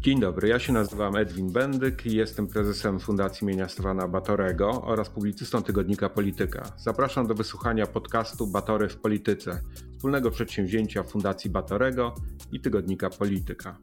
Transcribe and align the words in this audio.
Dzień 0.00 0.20
dobry, 0.20 0.48
ja 0.48 0.58
się 0.58 0.72
nazywam 0.72 1.16
Edwin 1.16 1.52
Bendyk 1.52 2.06
i 2.06 2.16
jestem 2.16 2.46
prezesem 2.46 3.00
Fundacji 3.00 3.44
imienia 3.44 3.68
Stefana 3.68 4.08
Batorego 4.08 4.82
oraz 4.82 5.08
publicystą 5.08 5.62
tygodnika 5.62 6.08
Polityka. 6.08 6.72
Zapraszam 6.76 7.26
do 7.26 7.34
wysłuchania 7.34 7.86
podcastu 7.86 8.46
Batory 8.46 8.88
w 8.88 8.96
Polityce, 8.96 9.60
wspólnego 9.96 10.30
przedsięwzięcia 10.30 11.02
Fundacji 11.02 11.50
Batorego 11.50 12.14
i 12.52 12.60
tygodnika 12.60 13.10
Polityka. 13.10 13.78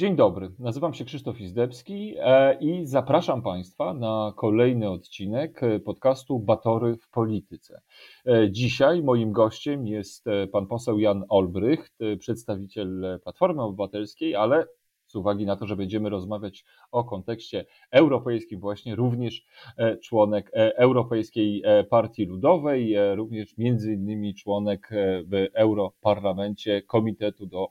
Dzień 0.00 0.16
dobry, 0.16 0.50
nazywam 0.58 0.94
się 0.94 1.04
Krzysztof 1.04 1.40
Izdebski 1.40 2.14
e, 2.18 2.54
i 2.60 2.86
zapraszam 2.86 3.42
Państwa 3.42 3.94
na 3.94 4.32
kolejny 4.36 4.90
odcinek 4.90 5.62
e, 5.62 5.80
podcastu 5.80 6.38
Batory 6.38 6.96
w 6.96 7.08
Polityce. 7.08 7.80
E, 8.26 8.50
dzisiaj 8.50 9.02
moim 9.02 9.32
gościem 9.32 9.86
jest 9.86 10.24
pan 10.52 10.66
poseł 10.66 10.98
Jan 10.98 11.24
Olbrycht, 11.28 11.98
przedstawiciel 12.18 13.20
Platformy 13.22 13.62
Obywatelskiej, 13.62 14.34
ale 14.34 14.66
z 15.10 15.16
uwagi 15.16 15.46
na 15.46 15.56
to, 15.56 15.66
że 15.66 15.76
będziemy 15.76 16.08
rozmawiać 16.08 16.64
o 16.90 17.04
kontekście 17.04 17.64
europejskim, 17.90 18.60
właśnie 18.60 18.96
również 18.96 19.44
e, 19.76 19.96
członek 19.96 20.50
e, 20.54 20.76
Europejskiej 20.76 21.62
e, 21.64 21.84
Partii 21.84 22.24
Ludowej, 22.24 22.94
również 23.14 23.58
między 23.58 23.92
innymi 23.92 24.34
członek 24.34 24.90
w 25.24 25.46
Europarlamencie 25.54 26.82
Komitetu 26.82 27.46
do 27.46 27.68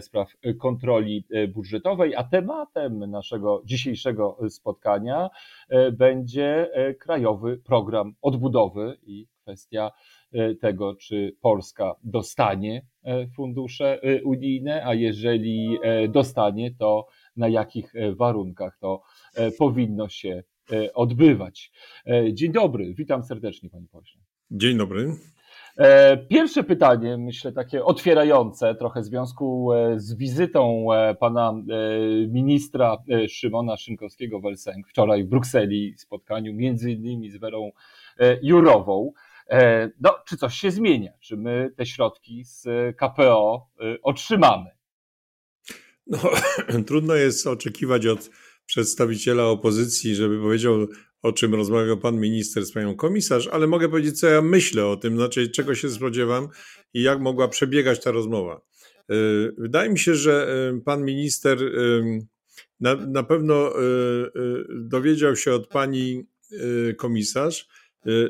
Spraw 0.00 0.32
Kontroli 0.58 1.24
Budżetowej, 1.54 2.16
a 2.16 2.24
tematem 2.24 3.10
naszego 3.10 3.62
dzisiejszego 3.64 4.38
spotkania 4.48 5.30
będzie 5.92 6.70
Krajowy 6.98 7.56
Program 7.56 8.14
Odbudowy 8.22 8.98
i 9.02 9.26
kwestia 9.42 9.90
tego, 10.60 10.94
czy 10.94 11.36
Polska 11.40 11.94
dostanie 12.04 12.86
e, 13.04 13.26
fundusze 13.26 14.02
e, 14.02 14.22
unijne, 14.22 14.86
a 14.86 14.94
jeżeli 14.94 15.78
dostanie, 16.08 16.74
to 16.74 17.06
na 17.36 17.48
jakich 17.48 17.92
warunkach 18.16 18.78
to 18.80 19.02
powinno 19.58 20.08
się 20.08 20.42
odbywać. 20.94 21.72
Dzień 22.32 22.52
dobry, 22.52 22.94
witam 22.94 23.22
serdecznie, 23.22 23.70
panie 23.70 23.86
pośle. 23.92 24.20
Dzień 24.50 24.78
dobry. 24.78 25.12
Pierwsze 26.28 26.64
pytanie, 26.64 27.16
myślę 27.16 27.52
takie 27.52 27.84
otwierające, 27.84 28.74
trochę 28.74 29.00
w 29.00 29.04
związku 29.04 29.70
z 29.96 30.14
wizytą 30.14 30.86
pana 31.20 31.54
ministra 32.28 32.96
Szymona 33.28 33.76
Szynkowskiego-Welsenk 33.76 34.88
wczoraj 34.88 35.24
w 35.24 35.28
Brukseli, 35.28 35.94
spotkaniu 35.98 36.54
między 36.54 36.92
innymi 36.92 37.30
z 37.30 37.36
Werą 37.36 37.70
Jurową. 38.42 39.12
E, 39.50 39.90
no, 40.00 40.14
czy 40.28 40.36
coś 40.36 40.54
się 40.54 40.70
zmienia? 40.70 41.12
Czy 41.20 41.36
my 41.36 41.72
te 41.76 41.86
środki 41.86 42.44
z 42.44 42.66
KPO 42.96 43.70
y, 43.82 43.98
otrzymamy? 44.02 44.70
No, 46.06 46.18
trudno 46.86 47.14
jest 47.14 47.46
oczekiwać 47.46 48.06
od 48.06 48.30
przedstawiciela 48.66 49.44
opozycji, 49.44 50.14
żeby 50.14 50.40
powiedział, 50.40 50.86
o 51.22 51.32
czym 51.32 51.54
rozmawiał 51.54 51.98
pan 51.98 52.20
minister 52.20 52.66
z 52.66 52.72
panią 52.72 52.96
komisarz, 52.96 53.48
ale 53.48 53.66
mogę 53.66 53.88
powiedzieć, 53.88 54.20
co 54.20 54.26
ja 54.26 54.42
myślę 54.42 54.86
o 54.86 54.96
tym, 54.96 55.16
znaczy 55.16 55.50
czego 55.50 55.74
się 55.74 55.90
spodziewam 55.90 56.48
i 56.94 57.02
jak 57.02 57.20
mogła 57.20 57.48
przebiegać 57.48 58.02
ta 58.02 58.10
rozmowa. 58.10 58.60
E, 59.10 59.14
wydaje 59.58 59.90
mi 59.90 59.98
się, 59.98 60.14
że 60.14 60.48
e, 60.76 60.80
pan 60.80 61.04
minister 61.04 61.58
na, 62.80 62.94
na 62.94 63.22
pewno 63.22 63.72
dowiedział 64.70 65.36
się 65.36 65.52
od 65.52 65.68
pani 65.68 66.26
komisarz, 66.96 67.68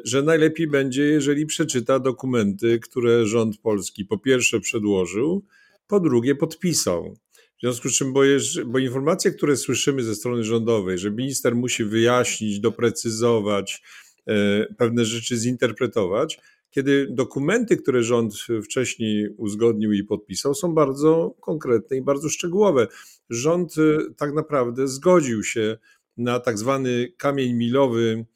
że 0.04 0.22
najlepiej 0.22 0.66
będzie, 0.66 1.02
jeżeli 1.02 1.46
przeczyta 1.46 1.98
dokumenty, 1.98 2.78
które 2.78 3.26
rząd 3.26 3.58
polski 3.58 4.04
po 4.04 4.18
pierwsze 4.18 4.60
przedłożył, 4.60 5.44
po 5.86 6.00
drugie 6.00 6.34
podpisał. 6.34 7.16
W 7.58 7.60
związku 7.60 7.88
z 7.88 7.92
czym, 7.92 8.12
bo, 8.12 8.20
bo 8.66 8.78
informacje, 8.78 9.30
które 9.30 9.56
słyszymy 9.56 10.02
ze 10.02 10.14
strony 10.14 10.44
rządowej, 10.44 10.98
że 10.98 11.10
minister 11.10 11.56
musi 11.56 11.84
wyjaśnić, 11.84 12.60
doprecyzować, 12.60 13.82
e, 14.26 14.66
pewne 14.74 15.04
rzeczy 15.04 15.36
zinterpretować, 15.36 16.40
kiedy 16.70 17.06
dokumenty, 17.10 17.76
które 17.76 18.02
rząd 18.02 18.34
wcześniej 18.64 19.28
uzgodnił 19.36 19.92
i 19.92 20.04
podpisał, 20.04 20.54
są 20.54 20.74
bardzo 20.74 21.34
konkretne 21.40 21.96
i 21.96 22.02
bardzo 22.02 22.28
szczegółowe. 22.28 22.86
Rząd 23.30 23.74
e, 23.78 24.14
tak 24.16 24.34
naprawdę 24.34 24.88
zgodził 24.88 25.42
się 25.42 25.78
na 26.16 26.40
tak 26.40 26.58
zwany 26.58 27.12
kamień 27.18 27.52
milowy 27.52 28.24
Y, 28.24 28.26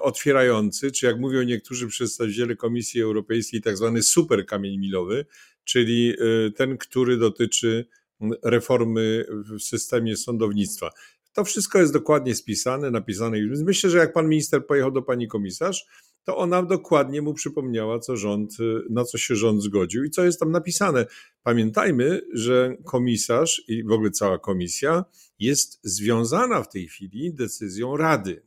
otwierający, 0.00 0.92
czy 0.92 1.06
jak 1.06 1.20
mówią 1.20 1.42
niektórzy 1.42 1.88
przedstawiciele 1.88 2.56
Komisji 2.56 3.02
Europejskiej, 3.02 3.62
tak 3.62 3.76
zwany 3.76 4.02
super 4.02 4.46
kamień 4.46 4.78
milowy, 4.78 5.26
czyli 5.64 6.14
y, 6.20 6.52
ten, 6.56 6.78
który 6.78 7.16
dotyczy 7.16 7.86
reformy 8.42 9.26
w 9.30 9.60
systemie 9.62 10.16
sądownictwa. 10.16 10.90
To 11.32 11.44
wszystko 11.44 11.78
jest 11.78 11.92
dokładnie 11.92 12.34
spisane, 12.34 12.90
napisane. 12.90 13.38
Myślę, 13.64 13.90
że 13.90 13.98
jak 13.98 14.12
pan 14.12 14.28
minister 14.28 14.66
pojechał 14.66 14.90
do 14.90 15.02
pani 15.02 15.28
komisarz, 15.28 15.86
to 16.24 16.36
ona 16.36 16.62
dokładnie 16.62 17.22
mu 17.22 17.34
przypomniała, 17.34 17.98
co 17.98 18.16
rząd, 18.16 18.60
y, 18.60 18.80
na 18.90 19.04
co 19.04 19.18
się 19.18 19.36
rząd 19.36 19.62
zgodził 19.62 20.04
i 20.04 20.10
co 20.10 20.24
jest 20.24 20.40
tam 20.40 20.50
napisane. 20.50 21.06
Pamiętajmy, 21.42 22.20
że 22.32 22.76
komisarz 22.84 23.62
i 23.68 23.84
w 23.84 23.92
ogóle 23.92 24.10
cała 24.10 24.38
komisja 24.38 25.04
jest 25.38 25.80
związana 25.82 26.62
w 26.62 26.68
tej 26.68 26.88
chwili 26.88 27.34
decyzją 27.34 27.96
Rady. 27.96 28.42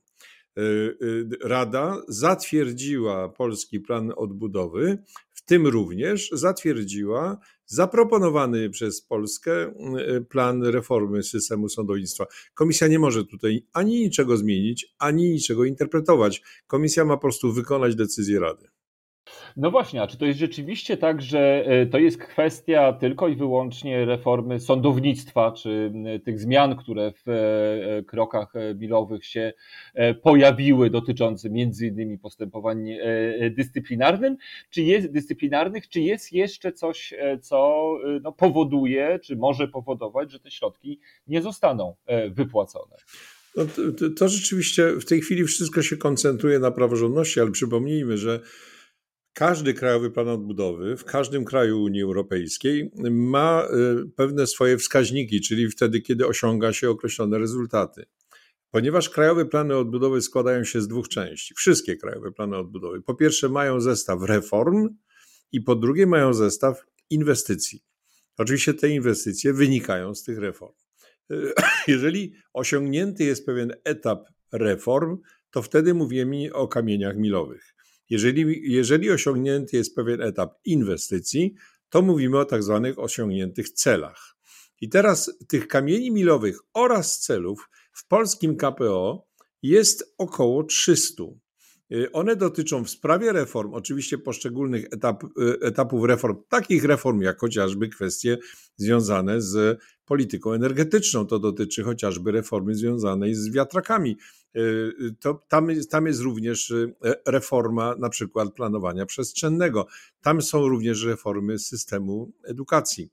Y, 0.57 0.97
y, 1.01 1.29
Rada 1.43 2.01
zatwierdziła 2.07 3.29
polski 3.29 3.79
plan 3.79 4.13
odbudowy, 4.15 4.97
w 5.33 5.41
tym 5.41 5.67
również 5.67 6.29
zatwierdziła 6.31 7.37
zaproponowany 7.65 8.69
przez 8.69 9.01
Polskę 9.01 9.73
y, 10.17 10.21
plan 10.21 10.63
reformy 10.63 11.23
systemu 11.23 11.69
sądownictwa. 11.69 12.25
Komisja 12.53 12.87
nie 12.87 12.99
może 12.99 13.25
tutaj 13.25 13.65
ani 13.73 13.99
niczego 13.99 14.37
zmienić, 14.37 14.95
ani 14.99 15.29
niczego 15.29 15.65
interpretować. 15.65 16.41
Komisja 16.67 17.05
ma 17.05 17.13
po 17.13 17.21
prostu 17.21 17.53
wykonać 17.53 17.95
decyzję 17.95 18.39
Rady. 18.39 18.76
No 19.57 19.71
właśnie, 19.71 20.01
a 20.01 20.07
czy 20.07 20.17
to 20.17 20.25
jest 20.25 20.39
rzeczywiście 20.39 20.97
tak, 20.97 21.21
że 21.21 21.63
e, 21.65 21.85
to 21.85 21.97
jest 21.97 22.17
kwestia 22.17 22.93
tylko 22.93 23.27
i 23.27 23.35
wyłącznie 23.35 24.05
reformy 24.05 24.59
sądownictwa, 24.59 25.51
czy 25.51 25.93
tych 26.23 26.39
zmian, 26.39 26.75
które 26.75 27.11
w 27.11 27.29
e, 27.29 28.03
krokach 28.03 28.53
bilowych 28.73 29.25
się 29.25 29.53
e, 29.93 30.13
pojawiły, 30.13 30.89
dotyczące 30.89 31.49
między 31.49 31.87
innymi 31.87 32.17
postępowań 32.17 32.85
dyscyplinarnym, 33.51 34.37
czy 34.69 34.81
jest, 34.81 35.11
dyscyplinarnych, 35.11 35.89
czy 35.89 36.01
jest 36.01 36.33
jeszcze 36.33 36.71
coś, 36.71 37.13
co 37.41 37.89
no, 38.21 38.31
powoduje, 38.31 39.19
czy 39.23 39.35
może 39.35 39.67
powodować, 39.67 40.31
że 40.31 40.39
te 40.39 40.51
środki 40.51 40.99
nie 41.27 41.41
zostaną 41.41 41.95
wypłacone? 42.31 42.95
No 43.55 43.65
to, 43.65 44.09
to 44.17 44.27
rzeczywiście 44.27 44.91
w 44.91 45.05
tej 45.05 45.21
chwili 45.21 45.43
wszystko 45.43 45.81
się 45.81 45.97
koncentruje 45.97 46.59
na 46.59 46.71
praworządności, 46.71 47.39
ale 47.39 47.51
przypomnijmy, 47.51 48.17
że 48.17 48.39
każdy 49.37 49.73
krajowy 49.73 50.11
plan 50.11 50.27
odbudowy 50.27 50.97
w 50.97 51.05
każdym 51.05 51.45
kraju 51.45 51.83
Unii 51.83 52.01
Europejskiej 52.01 52.91
ma 53.11 53.67
y, 54.03 54.09
pewne 54.15 54.47
swoje 54.47 54.77
wskaźniki, 54.77 55.41
czyli 55.41 55.69
wtedy, 55.69 56.01
kiedy 56.01 56.27
osiąga 56.27 56.73
się 56.73 56.89
określone 56.89 57.37
rezultaty. 57.37 58.05
Ponieważ 58.71 59.09
krajowe 59.09 59.45
plany 59.45 59.77
odbudowy 59.77 60.21
składają 60.21 60.63
się 60.63 60.81
z 60.81 60.87
dwóch 60.87 61.07
części, 61.09 61.53
wszystkie 61.53 61.97
krajowe 61.97 62.31
plany 62.31 62.57
odbudowy. 62.57 63.01
Po 63.01 63.15
pierwsze, 63.15 63.49
mają 63.49 63.81
zestaw 63.81 64.21
reform, 64.21 64.89
i 65.51 65.61
po 65.61 65.75
drugie, 65.75 66.07
mają 66.07 66.33
zestaw 66.33 66.85
inwestycji. 67.09 67.83
Oczywiście 68.37 68.73
te 68.73 68.89
inwestycje 68.89 69.53
wynikają 69.53 70.15
z 70.15 70.23
tych 70.23 70.39
reform. 70.39 70.73
Y, 71.31 71.53
jeżeli 71.93 72.33
osiągnięty 72.53 73.23
jest 73.23 73.45
pewien 73.45 73.73
etap 73.83 74.27
reform, 74.51 75.17
to 75.51 75.61
wtedy 75.61 75.93
mówimy 75.93 76.53
o 76.53 76.67
kamieniach 76.67 77.17
milowych. 77.17 77.76
Jeżeli, 78.09 78.71
jeżeli 78.71 79.11
osiągnięty 79.11 79.77
jest 79.77 79.95
pewien 79.95 80.21
etap 80.21 80.53
inwestycji, 80.65 81.53
to 81.89 82.01
mówimy 82.01 82.39
o 82.39 82.45
tak 82.45 82.63
zwanych 82.63 82.99
osiągniętych 82.99 83.69
celach. 83.69 84.37
I 84.81 84.89
teraz 84.89 85.37
tych 85.47 85.67
kamieni 85.67 86.11
milowych 86.11 86.59
oraz 86.73 87.19
celów 87.19 87.69
w 87.93 88.07
polskim 88.07 88.57
KPO 88.57 89.27
jest 89.61 90.13
około 90.17 90.63
300. 90.63 91.23
Y, 91.91 92.11
one 92.11 92.35
dotyczą 92.35 92.83
w 92.83 92.89
sprawie 92.89 93.31
reform, 93.31 93.73
oczywiście 93.73 94.17
poszczególnych 94.17 94.85
etap, 94.91 95.23
y, 95.23 95.59
etapów 95.61 96.05
reform, 96.05 96.37
takich 96.49 96.83
reform 96.83 97.21
jak 97.21 97.39
chociażby 97.39 97.89
kwestie 97.89 98.37
związane 98.75 99.41
z 99.41 99.79
polityką 100.07 100.53
energetyczną. 100.53 101.25
To 101.25 101.39
dotyczy 101.39 101.83
chociażby 101.83 102.31
reformy 102.31 102.75
związanej 102.75 103.35
z 103.35 103.49
wiatrakami. 103.49 104.17
Y, 104.55 105.15
to 105.19 105.45
tam, 105.47 105.67
tam 105.89 106.07
jest 106.07 106.21
również 106.21 106.73
reforma 107.25 107.95
na 107.99 108.09
przykład 108.09 108.53
planowania 108.53 109.05
przestrzennego. 109.05 109.87
Tam 110.21 110.41
są 110.41 110.67
również 110.67 111.03
reformy 111.03 111.59
systemu 111.59 112.31
edukacji. 112.43 113.09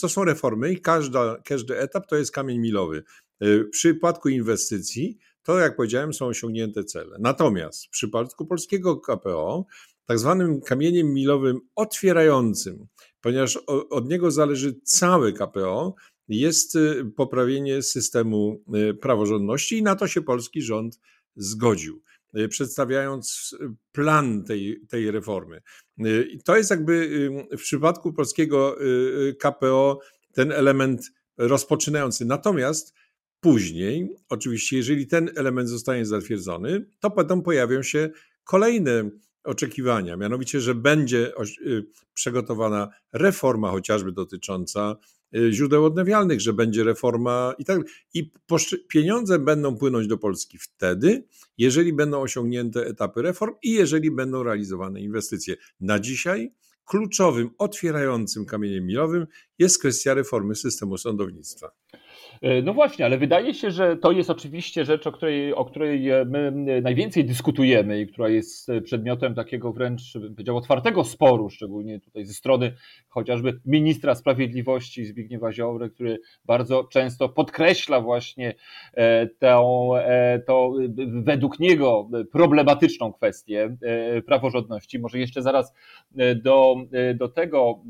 To 0.00 0.08
są 0.08 0.24
reformy 0.24 0.72
i 0.72 0.80
każda, 0.80 1.36
każdy 1.44 1.78
etap 1.78 2.06
to 2.06 2.16
jest 2.16 2.32
kamień 2.32 2.58
milowy. 2.58 3.02
W 3.40 3.68
przypadku 3.70 4.28
inwestycji 4.28 5.18
to, 5.42 5.58
jak 5.58 5.76
powiedziałem, 5.76 6.14
są 6.14 6.26
osiągnięte 6.26 6.84
cele. 6.84 7.16
Natomiast 7.20 7.86
w 7.86 7.88
przypadku 7.88 8.46
polskiego 8.46 8.96
KPO, 8.96 9.66
tak 10.06 10.18
zwanym 10.18 10.60
kamieniem 10.60 11.14
milowym 11.14 11.60
otwierającym 11.74 12.86
ponieważ 13.22 13.56
od 13.90 14.08
niego 14.08 14.30
zależy 14.30 14.80
całe 14.84 15.32
KPO, 15.32 15.94
jest 16.28 16.78
poprawienie 17.16 17.82
systemu 17.82 18.64
praworządności 19.00 19.78
i 19.78 19.82
na 19.82 19.96
to 19.96 20.08
się 20.08 20.22
polski 20.22 20.62
rząd 20.62 21.00
zgodził. 21.36 22.02
Y, 22.38 22.48
przedstawiając 22.48 23.56
y, 23.60 23.74
plan 23.92 24.44
tej, 24.44 24.80
tej 24.88 25.10
reformy. 25.10 25.62
Y, 26.06 26.38
to 26.44 26.56
jest 26.56 26.70
jakby 26.70 27.28
w 27.58 27.62
przypadku 27.62 28.12
polskiego 28.12 28.76
KPO 29.38 29.98
ten 30.32 30.52
element 30.52 31.10
rozpoczynający. 31.38 32.24
Natomiast 32.24 32.94
później, 33.40 34.16
oczywiście, 34.28 34.76
jeżeli 34.76 35.06
ten 35.06 35.30
element 35.36 35.68
zostanie 35.68 36.06
zatwierdzony, 36.06 36.86
to 37.00 37.10
potem 37.10 37.42
pojawią 37.42 37.82
się 37.82 38.10
kolejne 38.44 39.10
oczekiwania, 39.44 40.16
mianowicie, 40.16 40.60
że 40.60 40.74
będzie 40.74 41.32
przygotowana 42.14 42.88
reforma 43.12 43.70
chociażby 43.70 44.12
dotycząca 44.12 44.96
Y, 45.36 45.52
źródeł 45.52 45.84
odnawialnych, 45.84 46.40
że 46.40 46.52
będzie 46.52 46.84
reforma 46.84 47.54
i 47.58 47.64
tak 47.64 47.80
I 48.14 48.30
pieniądze 48.88 49.38
będą 49.38 49.76
płynąć 49.76 50.06
do 50.06 50.18
Polski 50.18 50.58
wtedy, 50.58 51.24
jeżeli 51.58 51.92
będą 51.92 52.20
osiągnięte 52.20 52.86
etapy 52.86 53.22
reform 53.22 53.54
i 53.62 53.72
jeżeli 53.72 54.10
będą 54.10 54.42
realizowane 54.42 55.00
inwestycje. 55.00 55.56
Na 55.80 56.00
dzisiaj 56.00 56.52
kluczowym, 56.84 57.50
otwierającym 57.58 58.46
kamieniem 58.46 58.86
milowym 58.86 59.26
jest 59.58 59.78
kwestia 59.78 60.14
reformy 60.14 60.54
systemu 60.54 60.98
sądownictwa. 60.98 61.70
E, 62.42 62.62
no 62.62 62.74
właśnie, 62.74 63.04
ale 63.04 63.18
wydaje 63.18 63.54
się, 63.54 63.70
że 63.70 63.96
to 63.96 64.12
jest 64.12 64.30
oczywiście 64.30 64.84
rzecz, 64.84 65.06
o 65.06 65.12
której, 65.12 65.54
o 65.54 65.64
której 65.64 66.10
e, 66.10 66.24
my 66.24 66.52
najwięcej 66.82 67.24
dyskutujemy 67.24 68.00
i 68.00 68.06
która 68.06 68.28
jest 68.28 68.68
przedmiotem 68.84 69.34
takiego 69.34 69.72
wręcz, 69.72 70.02
powiedział, 70.12 70.56
otwartego 70.56 71.04
sporu, 71.04 71.50
szczególnie 71.50 72.00
tutaj 72.00 72.24
ze 72.24 72.34
strony 72.34 72.72
chociażby 73.08 73.60
ministra 73.66 74.14
sprawiedliwości 74.14 75.04
Zbigniewa 75.04 75.52
Ziobry, 75.52 75.90
który 75.90 76.18
bardzo 76.44 76.84
często 76.84 77.28
podkreśla 77.28 78.00
właśnie 78.00 78.54
e, 78.94 79.26
tę, 79.26 79.62
to 80.46 80.72
według 81.06 81.58
niego 81.58 82.08
problematyczną 82.32 83.12
kwestię 83.12 83.76
praworządności. 84.26 84.98
Może 84.98 85.18
jeszcze 85.18 85.42
zaraz 85.42 85.74
do, 86.36 86.76
do 87.14 87.28
tego 87.28 87.82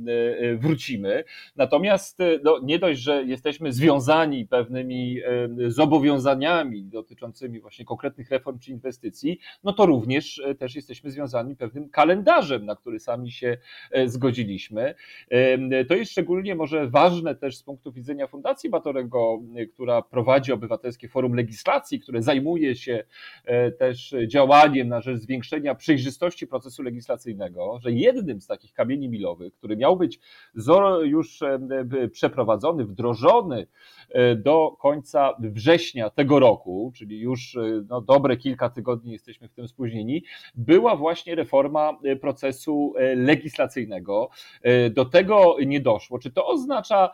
wrócimy. 0.57 1.25
Natomiast 1.57 2.19
no, 2.45 2.61
nie 2.63 2.79
dość, 2.79 3.01
że 3.01 3.25
jesteśmy 3.25 3.73
związani 3.73 4.42
pewnymi 4.47 5.21
zobowiązaniami 5.69 6.85
dotyczącymi 6.85 7.61
właśnie 7.61 7.85
konkretnych 7.85 8.31
reform 8.31 8.59
czy 8.59 8.71
inwestycji, 8.71 9.39
no 9.65 9.73
to 9.73 9.87
również 9.87 10.39
e, 10.39 10.55
też 10.55 10.77
jesteśmy 10.77 11.11
związani 11.11 11.57
pewnym 11.57 11.89
kalendarzem, 11.89 12.67
na 12.67 12.77
który 12.77 13.01
sami 13.01 13.31
się 13.31 13.59
e, 13.91 14.09
zgodziliśmy. 14.09 14.95
To 15.89 15.95
jest 15.95 16.13
szczególnie 16.13 16.55
może 16.55 16.89
ważne 16.89 17.35
też 17.35 17.57
z 17.57 17.63
punktu 17.63 17.93
widzenia 17.93 18.27
Fundacji 18.27 18.71
Batorego, 18.71 19.41
e, 19.57 19.67
która 19.67 20.03
prowadzi 20.03 20.53
Obywatelskie 20.53 21.09
Forum 21.09 21.35
Legislacji, 21.35 22.01
które 22.01 22.23
zajmuje 22.23 22.77
się 22.77 23.05
też 23.79 24.15
działaniem 24.27 24.89
na 24.89 25.01
rzecz 25.01 25.19
zwiększenia 25.19 25.75
przejrzystości 25.75 26.47
procesu 26.47 26.83
legislacyjnego, 26.83 27.79
że 27.83 27.93
jednym 27.93 28.41
z 28.41 28.47
takich 28.47 28.73
kamieni 28.73 29.09
milowych, 29.09 29.55
który 29.55 29.77
miał 29.77 29.97
być 29.97 30.21
już 31.03 31.41
przeprowadzony, 32.13 32.85
wdrożony 32.85 33.67
do 34.37 34.77
końca 34.81 35.37
września 35.39 36.11
tego 36.11 36.39
roku, 36.39 36.93
czyli 36.95 37.21
już 37.21 37.57
e, 37.57 37.61
no, 37.89 38.01
dobre 38.01 38.37
kilka 38.37 38.71
tygodni 38.71 39.13
jesteśmy 39.13 39.49
w 39.49 39.53
tym 39.53 39.69
spóźnieni, 39.69 40.25
była 40.55 40.97
właśnie 40.97 41.35
reforma 41.35 41.99
e, 42.05 42.17
procesu 42.17 42.95
e, 42.97 43.15
legislacyjnego. 43.15 44.31
Do 44.91 45.05
tego 45.05 45.57
nie 45.67 45.81
doszło. 45.81 46.19
Czy 46.19 46.31
to 46.31 46.47
oznacza, 46.47 47.11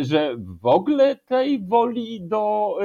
że 0.00 0.36
w 0.38 0.66
ogóle 0.66 1.16
tej 1.16 1.60
woli 1.60 2.20
do 2.20 2.76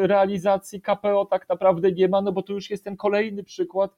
realizacji 0.00 0.80
KPO 0.80 1.24
tak 1.24 1.48
naprawdę 1.48 1.92
nie 1.92 2.08
ma? 2.08 2.22
No 2.22 2.32
bo 2.32 2.42
to 2.42 2.52
już 2.52 2.70
jest 2.70 2.84
ten 2.84 2.96
kolejny 2.96 3.44
przykład 3.44 3.96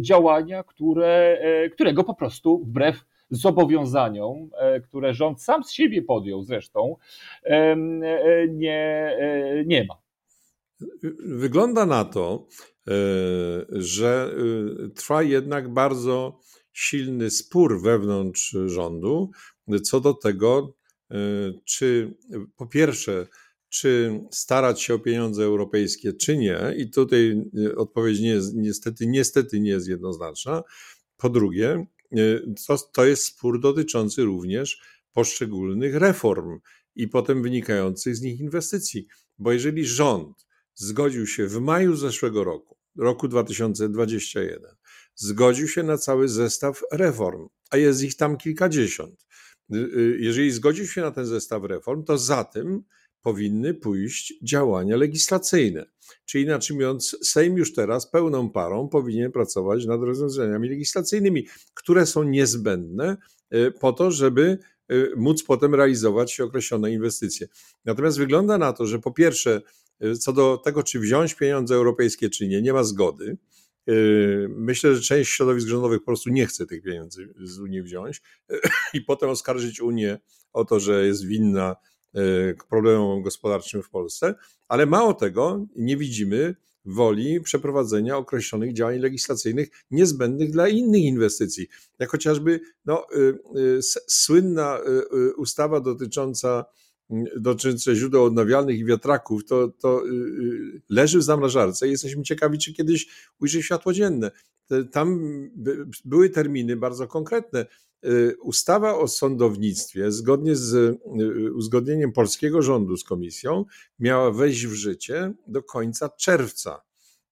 działania, 0.00 0.62
które, 0.62 1.38
którego 1.72 2.04
po 2.04 2.14
prostu 2.14 2.58
wbrew 2.58 3.04
zobowiązaniom, 3.30 4.50
e, 4.58 4.80
które 4.80 5.14
rząd 5.14 5.42
sam 5.42 5.64
z 5.64 5.72
siebie 5.72 6.02
podjął 6.02 6.42
zresztą, 6.42 6.96
e, 7.44 7.76
nie, 8.48 9.16
e, 9.20 9.64
nie 9.64 9.84
ma. 9.84 9.94
Wygląda 11.24 11.86
na 11.86 12.04
to, 12.04 12.46
że 13.70 14.34
trwa 14.94 15.22
jednak 15.22 15.72
bardzo 15.72 16.40
silny 16.72 17.30
spór 17.30 17.82
wewnątrz 17.82 18.56
rządu 18.66 19.30
co 19.82 20.00
do 20.00 20.14
tego, 20.14 20.74
czy 21.64 22.14
po 22.56 22.66
pierwsze, 22.66 23.26
czy 23.68 24.20
starać 24.30 24.82
się 24.82 24.94
o 24.94 24.98
pieniądze 24.98 25.44
europejskie, 25.44 26.12
czy 26.12 26.36
nie. 26.36 26.58
I 26.76 26.90
tutaj 26.90 27.42
odpowiedź 27.76 28.20
nie 28.20 28.28
jest, 28.28 28.54
niestety, 28.54 29.06
niestety 29.06 29.60
nie 29.60 29.70
jest 29.70 29.88
jednoznaczna. 29.88 30.62
Po 31.16 31.30
drugie, 31.30 31.86
to, 32.66 32.78
to 32.78 33.04
jest 33.04 33.24
spór 33.24 33.60
dotyczący 33.60 34.22
również 34.22 34.80
poszczególnych 35.12 35.94
reform 35.94 36.60
i 36.94 37.08
potem 37.08 37.42
wynikających 37.42 38.16
z 38.16 38.20
nich 38.20 38.40
inwestycji. 38.40 39.06
Bo 39.38 39.52
jeżeli 39.52 39.86
rząd 39.86 40.46
zgodził 40.74 41.26
się 41.26 41.46
w 41.46 41.60
maju 41.60 41.96
zeszłego 41.96 42.44
roku, 42.44 42.76
roku 42.96 43.28
2021, 43.28 44.76
zgodził 45.14 45.68
się 45.68 45.82
na 45.82 45.98
cały 45.98 46.28
zestaw 46.28 46.82
reform, 46.92 47.48
a 47.70 47.76
jest 47.76 48.02
ich 48.02 48.16
tam 48.16 48.36
kilkadziesiąt. 48.36 49.26
Y, 49.74 49.76
y, 49.76 50.18
jeżeli 50.20 50.50
zgodził 50.50 50.86
się 50.86 51.00
na 51.00 51.10
ten 51.10 51.26
zestaw 51.26 51.64
reform, 51.64 52.04
to 52.04 52.18
za 52.18 52.44
tym 52.44 52.82
powinny 53.22 53.74
pójść 53.74 54.34
działania 54.42 54.96
legislacyjne. 54.96 55.86
Czyli 56.24 56.44
inaczej 56.44 56.76
mówiąc, 56.76 57.16
Sejm 57.22 57.56
już 57.56 57.74
teraz 57.74 58.10
pełną 58.10 58.50
parą 58.50 58.88
powinien 58.88 59.32
pracować 59.32 59.86
nad 59.86 60.00
rozwiązaniami 60.00 60.68
legislacyjnymi, 60.68 61.46
które 61.74 62.06
są 62.06 62.22
niezbędne 62.22 63.16
y, 63.54 63.72
po 63.80 63.92
to, 63.92 64.10
żeby 64.10 64.58
y, 64.92 65.12
móc 65.16 65.42
potem 65.42 65.74
realizować 65.74 66.40
określone 66.40 66.92
inwestycje. 66.92 67.48
Natomiast 67.84 68.18
wygląda 68.18 68.58
na 68.58 68.72
to, 68.72 68.86
że 68.86 68.98
po 68.98 69.12
pierwsze, 69.12 69.62
y, 70.04 70.16
co 70.16 70.32
do 70.32 70.56
tego, 70.64 70.82
czy 70.82 71.00
wziąć 71.00 71.34
pieniądze 71.34 71.74
europejskie, 71.74 72.30
czy 72.30 72.48
nie, 72.48 72.62
nie 72.62 72.72
ma 72.72 72.84
zgody. 72.84 73.36
Myślę, 74.48 74.94
że 74.94 75.02
część 75.02 75.30
środowisk 75.30 75.68
rządowych 75.68 75.98
po 75.98 76.06
prostu 76.06 76.30
nie 76.30 76.46
chce 76.46 76.66
tych 76.66 76.82
pieniędzy 76.82 77.34
z 77.44 77.58
Unii 77.58 77.82
wziąć 77.82 78.22
i 78.94 79.00
potem 79.00 79.28
oskarżyć 79.28 79.80
Unię 79.80 80.18
o 80.52 80.64
to, 80.64 80.80
że 80.80 81.06
jest 81.06 81.26
winna 81.26 81.76
problemom 82.68 83.22
gospodarczym 83.22 83.82
w 83.82 83.90
Polsce, 83.90 84.34
ale 84.68 84.86
mało 84.86 85.14
tego, 85.14 85.66
nie 85.76 85.96
widzimy 85.96 86.54
woli 86.84 87.40
przeprowadzenia 87.40 88.16
określonych 88.16 88.72
działań 88.72 88.98
legislacyjnych 88.98 89.68
niezbędnych 89.90 90.50
dla 90.50 90.68
innych 90.68 91.02
inwestycji, 91.02 91.66
jak 91.98 92.10
chociażby 92.10 92.60
no, 92.84 93.06
y, 93.16 93.38
y, 93.56 93.80
słynna 94.06 94.78
y, 95.12 95.34
ustawa 95.36 95.80
dotycząca 95.80 96.64
dotyczące 97.36 97.94
źródeł 97.94 98.24
odnawialnych 98.24 98.78
i 98.78 98.84
wiatraków, 98.84 99.44
to, 99.44 99.68
to 99.68 100.02
leży 100.88 101.18
w 101.18 101.22
zamrażarce 101.22 101.88
i 101.88 101.90
jesteśmy 101.90 102.22
ciekawi, 102.22 102.58
czy 102.58 102.72
kiedyś 102.72 103.08
ujrzy 103.40 103.62
światło 103.62 103.92
dzienne. 103.92 104.30
Tam 104.92 105.20
były 106.04 106.30
terminy 106.30 106.76
bardzo 106.76 107.06
konkretne. 107.06 107.66
Y, 108.06 108.36
ustawa 108.42 108.98
o 108.98 109.08
sądownictwie, 109.08 110.12
zgodnie 110.12 110.56
z 110.56 110.74
y, 110.74 111.52
uzgodnieniem 111.54 112.12
polskiego 112.12 112.62
rządu 112.62 112.96
z 112.96 113.04
komisją, 113.04 113.64
miała 113.98 114.30
wejść 114.30 114.66
w 114.66 114.72
życie 114.72 115.32
do 115.46 115.62
końca 115.62 116.08
czerwca 116.08 116.82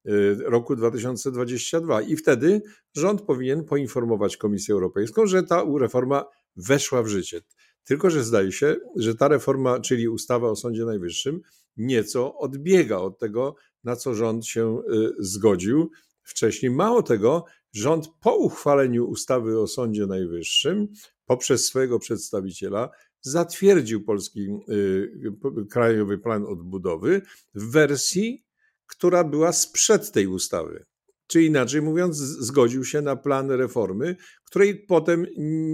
y, 0.07 0.37
roku 0.45 0.77
2022 0.77 2.03
i 2.03 2.17
wtedy 2.17 2.63
rząd 2.95 3.23
powinien 3.23 3.65
poinformować 3.65 4.37
Komisję 4.37 4.75
Europejską, 4.75 5.27
że 5.27 5.43
ta 5.43 5.65
reforma 5.81 6.25
weszła 6.57 7.03
w 7.03 7.09
życie. 7.09 7.41
Tylko, 7.87 8.11
że 8.11 8.25
zdaje 8.25 8.53
się, 8.53 8.77
że 8.97 9.15
ta 9.15 9.29
reforma, 9.29 9.81
czyli 9.81 10.09
ustawa 10.09 10.49
o 10.49 10.57
Sądzie 10.57 10.85
Najwyższym, 10.85 11.41
nieco 11.77 12.39
odbiega 12.39 12.99
od 12.99 13.19
tego, 13.19 13.55
na 13.85 13.97
co 13.97 14.15
rząd 14.15 14.47
się 14.47 14.83
zgodził 15.19 15.91
wcześniej. 16.23 16.71
Mało 16.71 17.03
tego, 17.03 17.45
Rząd 17.77 18.09
po 18.21 18.37
uchwaleniu 18.37 19.07
ustawy 19.07 19.61
o 19.61 19.67
Sądzie 19.67 20.07
Najwyższym 20.07 20.89
poprzez 21.27 21.67
swojego 21.67 21.99
przedstawiciela 21.99 22.91
zatwierdził 23.21 24.05
polski 24.05 24.49
y, 24.69 25.67
Krajowy 25.71 26.19
Plan 26.19 26.47
Odbudowy 26.47 27.23
w 27.55 27.71
wersji, 27.71 28.45
która 28.87 29.25
była 29.25 29.53
sprzed 29.53 30.13
tej 30.13 30.27
ustawy. 30.27 30.85
Czy 31.27 31.43
inaczej 31.43 31.83
mówiąc, 31.83 32.17
zgodził 32.17 32.85
się 32.85 33.03
na 33.03 33.17
plan 33.17 33.51
reformy, 33.51 34.17
której 34.45 34.75
potem 34.75 35.27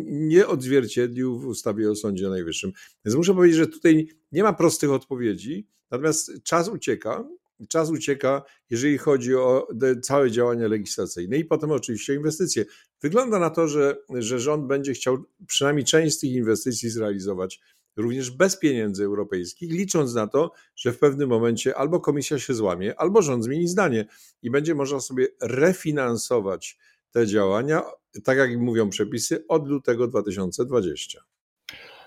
nie 0.04 0.46
odzwierciedlił 0.46 1.38
w 1.38 1.46
ustawie 1.46 1.90
o 1.90 1.94
Sądzie 1.94 2.28
Najwyższym. 2.28 2.72
Więc 3.04 3.16
muszę 3.16 3.34
powiedzieć, 3.34 3.56
że 3.56 3.66
tutaj 3.66 4.08
nie 4.32 4.42
ma 4.42 4.52
prostych 4.52 4.90
odpowiedzi, 4.90 5.68
natomiast 5.90 6.42
czas 6.42 6.68
ucieka 6.68 7.24
czas 7.68 7.90
ucieka, 7.90 8.42
jeżeli 8.70 8.98
chodzi 8.98 9.34
o 9.34 9.68
całe 10.02 10.30
działania 10.30 10.68
legislacyjne 10.68 11.38
i 11.38 11.44
potem 11.44 11.70
oczywiście 11.70 12.14
inwestycje. 12.14 12.64
Wygląda 13.00 13.38
na 13.38 13.50
to, 13.50 13.68
że, 13.68 13.96
że 14.18 14.40
rząd 14.40 14.66
będzie 14.66 14.92
chciał 14.92 15.24
przynajmniej 15.46 15.84
część 15.84 16.16
z 16.16 16.18
tych 16.18 16.30
inwestycji 16.30 16.90
zrealizować 16.90 17.60
również 17.96 18.30
bez 18.30 18.58
pieniędzy 18.58 19.04
europejskich, 19.04 19.72
licząc 19.72 20.14
na 20.14 20.26
to, 20.26 20.52
że 20.76 20.92
w 20.92 20.98
pewnym 20.98 21.28
momencie 21.28 21.76
albo 21.76 22.00
komisja 22.00 22.38
się 22.38 22.54
złamie, 22.54 23.00
albo 23.00 23.22
rząd 23.22 23.44
zmieni 23.44 23.68
zdanie 23.68 24.06
i 24.42 24.50
będzie 24.50 24.74
można 24.74 25.00
sobie 25.00 25.28
refinansować 25.40 26.78
te 27.10 27.26
działania, 27.26 27.82
tak 28.24 28.38
jak 28.38 28.58
mówią 28.58 28.90
przepisy, 28.90 29.44
od 29.48 29.68
lutego 29.68 30.08
2020. 30.08 31.31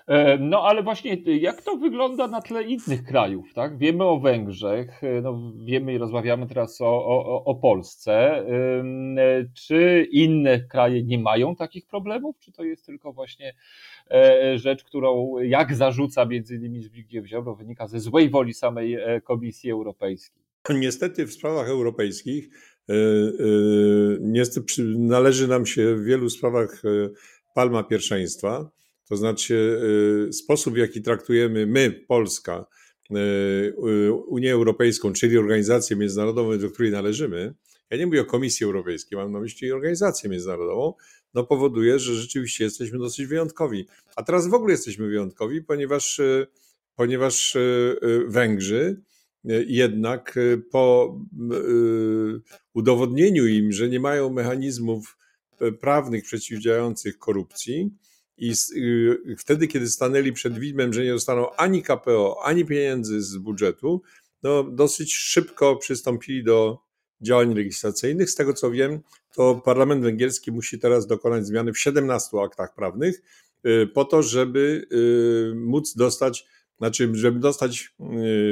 E, 0.06 0.38
no 0.38 0.62
ale 0.62 0.82
właśnie 0.82 1.14
jak 1.40 1.62
to 1.62 1.76
wygląda 1.76 2.28
na 2.28 2.40
tle 2.40 2.62
innych 2.62 3.04
krajów, 3.04 3.54
tak? 3.54 3.78
Wiemy 3.78 4.04
o 4.04 4.20
Węgrzech, 4.20 5.04
e, 5.04 5.20
no, 5.20 5.52
wiemy 5.64 5.94
i 5.94 5.98
rozmawiamy 5.98 6.46
teraz 6.46 6.80
o, 6.80 6.86
o, 6.86 7.44
o 7.44 7.54
Polsce. 7.54 8.38
E, 8.38 8.84
czy 9.54 10.08
inne 10.10 10.60
kraje 10.60 11.02
nie 11.02 11.18
mają 11.18 11.56
takich 11.56 11.86
problemów, 11.86 12.36
czy 12.40 12.52
to 12.52 12.64
jest 12.64 12.86
tylko 12.86 13.12
właśnie 13.12 13.54
rzecz, 14.54 14.84
którą 14.84 15.38
jak 15.38 15.74
zarzuca 15.74 16.24
między 16.24 16.56
innymi 16.56 16.82
Zbigniew 16.82 17.26
Ziobro, 17.26 17.54
wynika 17.54 17.86
ze 17.86 18.00
złej 18.00 18.30
woli 18.30 18.54
samej 18.54 18.98
Komisji 19.24 19.70
Europejskiej? 19.70 20.42
Niestety 20.70 21.26
w 21.26 21.32
sprawach 21.32 21.68
europejskich 21.68 22.48
niestety 24.20 24.82
należy 24.98 25.48
nam 25.48 25.66
się 25.66 25.96
w 25.96 26.04
wielu 26.04 26.30
sprawach 26.30 26.82
palma 27.54 27.82
pierwszeństwa. 27.82 28.70
To 29.08 29.16
znaczy 29.16 29.80
y, 30.28 30.32
sposób, 30.32 30.74
w 30.74 30.76
jaki 30.76 31.02
traktujemy 31.02 31.66
my, 31.66 32.04
Polska, 32.08 32.66
y, 33.10 33.14
y, 33.16 34.12
Unię 34.12 34.52
Europejską, 34.52 35.12
czyli 35.12 35.38
organizację 35.38 35.96
międzynarodową, 35.96 36.58
do 36.58 36.70
której 36.70 36.92
należymy, 36.92 37.54
ja 37.90 37.96
nie 37.96 38.06
mówię 38.06 38.20
o 38.20 38.24
Komisji 38.24 38.64
Europejskiej, 38.64 39.18
mam 39.18 39.32
na 39.32 39.40
myśli 39.40 39.72
organizację 39.72 40.30
międzynarodową, 40.30 40.94
no 41.34 41.44
powoduje, 41.44 41.98
że 41.98 42.14
rzeczywiście 42.14 42.64
jesteśmy 42.64 42.98
dosyć 42.98 43.26
wyjątkowi. 43.26 43.86
A 44.16 44.22
teraz 44.22 44.48
w 44.48 44.54
ogóle 44.54 44.72
jesteśmy 44.72 45.08
wyjątkowi, 45.08 45.62
ponieważ, 45.62 46.20
ponieważ 46.96 47.56
Węgrzy 48.26 49.02
jednak 49.66 50.38
po 50.70 51.16
udowodnieniu 52.74 53.46
im, 53.46 53.72
że 53.72 53.88
nie 53.88 54.00
mają 54.00 54.30
mechanizmów 54.30 55.18
prawnych 55.80 56.24
przeciwdziałających 56.24 57.18
korupcji, 57.18 57.90
i 58.38 58.52
y, 58.76 59.36
wtedy, 59.38 59.68
kiedy 59.68 59.88
stanęli 59.88 60.32
przed 60.32 60.58
widmem, 60.58 60.92
że 60.92 61.04
nie 61.04 61.12
dostaną 61.12 61.54
ani 61.56 61.82
KPO, 61.82 62.40
ani 62.44 62.64
pieniędzy 62.64 63.22
z 63.22 63.36
budżetu, 63.36 64.02
no 64.42 64.62
dosyć 64.62 65.14
szybko 65.14 65.76
przystąpili 65.76 66.44
do 66.44 66.78
działań 67.20 67.54
legislacyjnych. 67.54 68.30
Z 68.30 68.34
tego 68.34 68.52
co 68.52 68.70
wiem, 68.70 69.00
to 69.34 69.62
parlament 69.64 70.02
węgierski 70.02 70.52
musi 70.52 70.78
teraz 70.78 71.06
dokonać 71.06 71.46
zmiany 71.46 71.72
w 71.72 71.78
17 71.78 72.40
aktach 72.40 72.74
prawnych 72.74 73.22
y, 73.66 73.86
po 73.94 74.04
to, 74.04 74.22
żeby 74.22 74.86
y, 74.92 75.54
móc 75.54 75.94
dostać, 75.94 76.46
znaczy, 76.78 77.10
żeby 77.12 77.38
dostać 77.38 77.94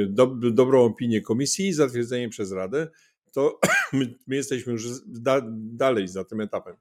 do, 0.07 0.27
dobrą 0.51 0.83
opinię 0.83 1.21
komisji 1.21 1.67
i 1.67 1.73
zatwierdzenie 1.73 2.29
przez 2.29 2.51
Radę, 2.51 2.87
to 3.33 3.59
my, 3.93 4.15
my 4.27 4.35
jesteśmy 4.35 4.73
już 4.73 4.83
da, 5.05 5.41
dalej 5.55 6.07
za 6.07 6.23
tym 6.23 6.41
etapem. 6.41 6.75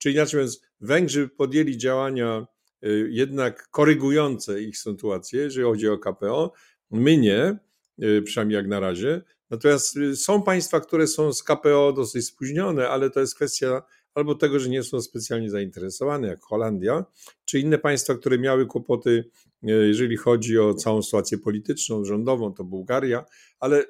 Czyli 0.00 0.14
inaczej 0.14 0.40
mówiąc, 0.40 0.60
Węgrzy 0.80 1.28
podjęli 1.28 1.76
działania 1.76 2.46
y, 2.84 3.08
jednak 3.10 3.68
korygujące 3.70 4.62
ich 4.62 4.78
sytuację, 4.78 5.42
jeżeli 5.42 5.66
chodzi 5.66 5.88
o 5.88 5.98
KPO. 5.98 6.52
My 6.90 7.16
nie, 7.16 7.58
y, 8.02 8.22
przynajmniej 8.22 8.56
jak 8.56 8.66
na 8.66 8.80
razie. 8.80 9.22
Natomiast 9.50 9.96
y, 9.96 10.16
są 10.16 10.42
państwa, 10.42 10.80
które 10.80 11.06
są 11.06 11.32
z 11.32 11.42
KPO 11.42 11.92
dosyć 11.92 12.26
spóźnione, 12.26 12.88
ale 12.88 13.10
to 13.10 13.20
jest 13.20 13.34
kwestia 13.34 13.82
albo 14.14 14.34
tego, 14.34 14.60
że 14.60 14.68
nie 14.68 14.82
są 14.82 15.00
specjalnie 15.00 15.50
zainteresowane, 15.50 16.28
jak 16.28 16.42
Holandia, 16.42 17.04
czy 17.44 17.58
inne 17.58 17.78
państwa, 17.78 18.14
które 18.14 18.38
miały 18.38 18.66
kłopoty, 18.66 19.30
jeżeli 19.62 20.16
chodzi 20.16 20.58
o 20.58 20.74
całą 20.74 21.02
sytuację 21.02 21.38
polityczną, 21.38 22.04
rządową, 22.04 22.54
to 22.54 22.64
Bułgaria, 22.64 23.24
ale 23.58 23.84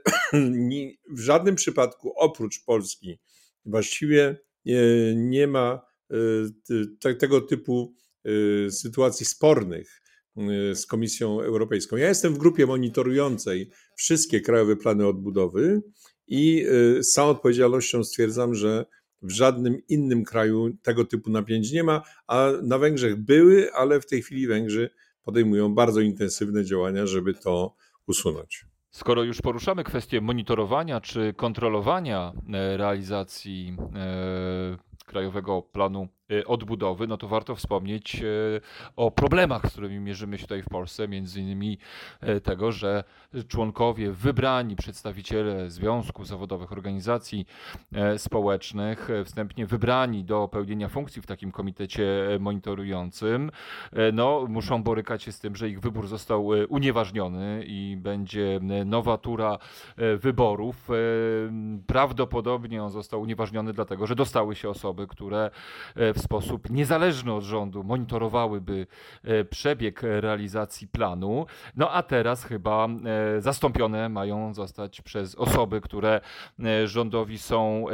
w 1.17 1.21
żadnym 1.21 1.55
przypadku 1.55 2.12
oprócz 2.17 2.64
Polski 2.64 3.19
właściwie 3.64 4.37
nie 5.14 5.47
ma 5.47 5.89
tego 7.19 7.40
typu 7.40 7.95
y, 8.26 8.71
sytuacji 8.71 9.26
spornych 9.26 10.02
y, 10.38 10.75
z 10.75 10.87
Komisją 10.87 11.40
Europejską. 11.40 11.97
Ja 11.97 12.09
jestem 12.09 12.35
w 12.35 12.38
grupie 12.38 12.67
monitorującej 12.67 13.71
wszystkie 13.97 14.40
krajowe 14.40 14.76
plany 14.76 15.07
odbudowy 15.07 15.83
i 16.26 16.67
z 17.00 17.11
całą 17.11 17.31
odpowiedzialnością 17.31 18.05
stwierdzam, 18.05 18.55
że 18.55 18.87
w 19.23 19.31
żadnym 19.31 19.79
innym 19.88 20.25
kraju 20.25 20.76
tego 20.83 21.05
typu 21.05 21.31
napięć 21.31 21.73
nie 21.73 21.85
ma, 21.85 22.02
a 22.26 22.52
na 22.62 22.79
Węgrzech 22.79 23.17
były, 23.17 23.73
ale 23.73 24.00
w 24.00 24.07
tej 24.07 24.23
chwili 24.23 24.47
Węgrzy 24.47 24.90
podejmują 25.23 25.75
bardzo 25.75 26.00
intensywne 26.00 26.64
działania, 26.64 27.07
żeby 27.07 27.35
to 27.35 27.75
usunąć. 28.07 28.64
Skoro 28.90 29.23
już 29.23 29.40
poruszamy 29.40 29.85
kwestię 29.85 30.21
monitorowania 30.21 31.00
czy 31.00 31.35
kontrolowania 31.37 32.33
e, 32.52 32.76
realizacji 32.76 33.76
e, 33.95 34.89
Krajowego 35.11 35.62
Planu 35.62 36.09
odbudowy, 36.46 37.06
no 37.06 37.16
to 37.16 37.28
warto 37.28 37.54
wspomnieć 37.54 38.22
y, 38.22 38.60
o 38.96 39.10
problemach, 39.10 39.66
z 39.66 39.72
którymi 39.72 39.99
mierzymy 39.99 40.38
się 40.38 40.42
tutaj 40.42 40.62
w 40.62 40.68
Polsce, 40.68 41.08
między 41.08 41.40
innymi 41.40 41.78
y, 42.22 42.40
tego, 42.40 42.72
że 42.72 43.04
członkowie, 43.49 44.12
wybrani 44.12 44.76
przedstawiciele 44.76 45.70
związków 45.70 46.26
zawodowych, 46.26 46.72
organizacji 46.72 47.46
społecznych, 48.16 49.08
wstępnie 49.25 49.66
wybrani 49.66 50.25
do 50.25 50.49
pełnienia 50.49 50.88
funkcji 50.88 51.22
w 51.22 51.26
takim 51.26 51.52
komitecie 51.52 52.06
monitorującym, 52.40 53.50
no, 54.12 54.46
muszą 54.49 54.82
borykać 54.82 55.22
się 55.22 55.32
z 55.32 55.40
tym, 55.40 55.56
że 55.56 55.68
ich 55.68 55.80
wybór 55.80 56.06
został 56.08 56.46
unieważniony 56.68 57.64
i 57.66 57.96
będzie 57.99 58.60
nowa 58.87 59.18
tura 59.18 59.58
wyborów. 60.18 60.88
Prawdopodobnie 61.87 62.82
on 62.82 62.90
został 62.90 63.20
unieważniony 63.20 63.72
dlatego, 63.72 64.06
że 64.06 64.14
dostały 64.14 64.54
się 64.54 64.68
osoby, 64.68 65.06
które 65.06 65.50
w 65.96 66.20
sposób 66.23 66.71
niezależny 66.71 67.33
od 67.33 67.45
rządu 67.45 67.85
monitorowałyby 67.85 68.87
e, 69.25 69.45
przebieg 69.45 70.03
realizacji 70.03 70.89
planu. 70.89 71.47
No 71.77 71.91
a 71.91 72.03
teraz 72.03 72.45
chyba 72.45 72.89
e, 72.89 73.41
zastąpione 73.41 74.09
mają 74.09 74.55
zostać 74.55 75.00
przez 75.00 75.35
osoby, 75.35 75.81
które 75.81 76.21
e, 76.65 76.89
rządowi 76.89 77.39
są 77.39 77.87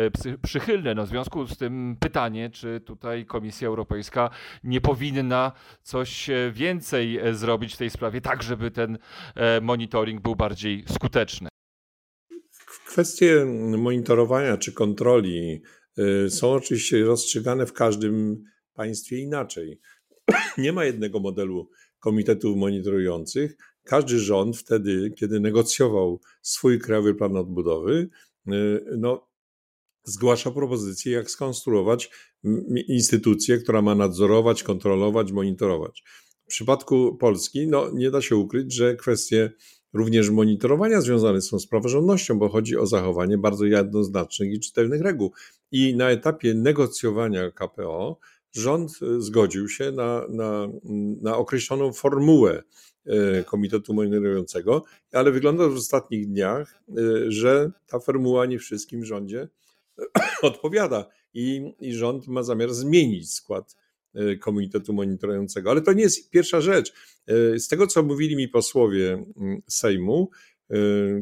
przychylne. 0.42 0.94
No 0.94 1.06
w 1.06 1.08
związku 1.08 1.46
z 1.46 1.56
tym 1.56 1.96
pytanie, 2.00 2.50
czy 2.50 2.80
tutaj 2.80 3.26
Komisja 3.26 3.68
Europejska 3.68 4.30
nie 4.64 4.80
powinna 4.80 5.52
coś 5.82 6.30
więcej 6.52 7.20
zrobić 7.32 7.74
w 7.74 7.78
tej 7.78 7.90
sprawie, 7.90 8.20
tak 8.20 8.42
żeby 8.42 8.70
ten 8.70 8.98
monitoring 9.62 10.20
był 10.20 10.36
bardziej 10.36 10.84
skuteczny. 10.88 11.48
Kwestie 12.86 13.44
monitorowania 13.78 14.56
czy 14.56 14.72
kontroli 14.72 15.62
są 16.28 16.52
oczywiście 16.52 17.04
rozstrzygane 17.04 17.66
w 17.66 17.72
każdym 17.72 18.44
państwie 18.74 19.18
inaczej. 19.18 19.80
Nie 20.58 20.72
ma 20.72 20.84
jednego 20.84 21.20
modelu 21.20 21.70
komitetów 22.00 22.56
monitorujących. 22.56 23.56
Każdy 23.84 24.18
rząd 24.18 24.56
wtedy, 24.56 25.12
kiedy 25.16 25.40
negocjował 25.40 26.20
swój 26.42 26.78
krajowy 26.78 27.14
plan 27.14 27.36
odbudowy, 27.36 28.08
y, 28.48 28.84
no, 28.98 29.28
zgłasza 30.04 30.50
propozycje, 30.50 31.12
jak 31.12 31.30
skonstruować 31.30 32.10
instytucję, 32.88 33.58
która 33.58 33.82
ma 33.82 33.94
nadzorować, 33.94 34.62
kontrolować, 34.62 35.32
monitorować. 35.32 36.02
W 36.44 36.48
przypadku 36.48 37.16
Polski 37.16 37.68
no, 37.68 37.90
nie 37.94 38.10
da 38.10 38.22
się 38.22 38.36
ukryć, 38.36 38.74
że 38.74 38.96
kwestie 38.96 39.52
Również 39.96 40.30
monitorowania 40.30 41.00
związane 41.00 41.40
są 41.40 41.58
z 41.58 41.66
praworządnością, 41.66 42.38
bo 42.38 42.48
chodzi 42.48 42.76
o 42.76 42.86
zachowanie 42.86 43.38
bardzo 43.38 43.64
jednoznacznych 43.64 44.52
i 44.52 44.60
czytelnych 44.60 45.00
reguł. 45.02 45.32
I 45.72 45.96
na 45.96 46.10
etapie 46.10 46.54
negocjowania 46.54 47.50
KPO 47.50 48.18
rząd 48.52 48.90
e, 49.02 49.20
zgodził 49.20 49.68
się 49.68 49.92
na, 49.92 50.26
na, 50.28 50.68
na 51.22 51.36
określoną 51.36 51.92
formułę 51.92 52.62
e, 53.06 53.44
Komitetu 53.44 53.94
Monitorującego, 53.94 54.84
ale 55.12 55.32
wygląda 55.32 55.68
w 55.68 55.74
ostatnich 55.74 56.28
dniach, 56.28 56.82
e, 56.88 56.92
że 57.28 57.70
ta 57.86 57.98
formuła 57.98 58.46
nie 58.46 58.58
wszystkim 58.58 59.04
rządzie 59.04 59.48
odpowiada 60.42 61.06
i, 61.34 61.74
i 61.80 61.94
rząd 61.94 62.28
ma 62.28 62.42
zamiar 62.42 62.74
zmienić 62.74 63.32
skład 63.32 63.76
komitetu 64.40 64.92
monitorującego. 64.92 65.70
Ale 65.70 65.80
to 65.80 65.92
nie 65.92 66.02
jest 66.02 66.30
pierwsza 66.30 66.60
rzecz. 66.60 66.92
E, 67.26 67.58
z 67.58 67.68
tego, 67.68 67.86
co 67.86 68.02
mówili 68.02 68.36
mi 68.36 68.48
posłowie 68.48 69.24
mm, 69.36 69.62
Sejmu, 69.68 70.30
e, 70.70 70.76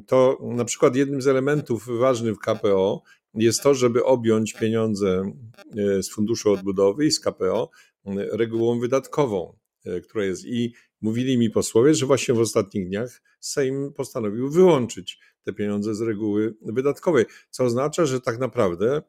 to 0.07 0.39
na 0.43 0.65
przykład 0.65 0.97
jednym 0.97 1.23
z 1.23 1.27
elementów 1.27 1.87
ważnych 1.99 2.35
w 2.35 2.39
KPO 2.39 3.03
jest 3.35 3.63
to, 3.63 3.75
żeby 3.75 4.05
objąć 4.05 4.53
pieniądze 4.53 5.33
z 5.75 6.09
Funduszu 6.09 6.53
Odbudowy 6.53 7.07
i 7.07 7.11
z 7.11 7.21
KPO 7.21 7.71
regułą 8.33 8.81
wydatkową, 8.81 9.57
która 10.05 10.25
jest. 10.25 10.45
I 10.45 10.73
mówili 11.01 11.39
mi 11.39 11.51
posłowie, 11.51 11.95
że 11.95 12.07
właśnie 12.07 12.35
w 12.35 12.41
ostatnich 12.41 12.89
dniach 12.89 13.23
Sejm 13.41 13.93
postanowił 13.93 14.51
wyłączyć 14.51 15.19
te 15.45 15.53
pieniądze 15.53 15.95
z 15.95 16.01
reguły 16.01 16.55
wydatkowej. 16.63 17.25
Co 17.51 17.65
oznacza, 17.65 18.07
że 18.07 18.21
tak 18.21 18.39
naprawdę 18.39 19.03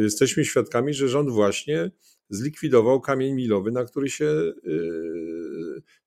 jesteśmy 0.00 0.44
świadkami, 0.44 0.94
że 0.94 1.08
rząd 1.08 1.30
właśnie 1.30 1.90
zlikwidował 2.30 3.00
kamień 3.00 3.34
milowy, 3.34 3.70
na 3.70 3.84
który 3.84 4.10
się 4.10 4.52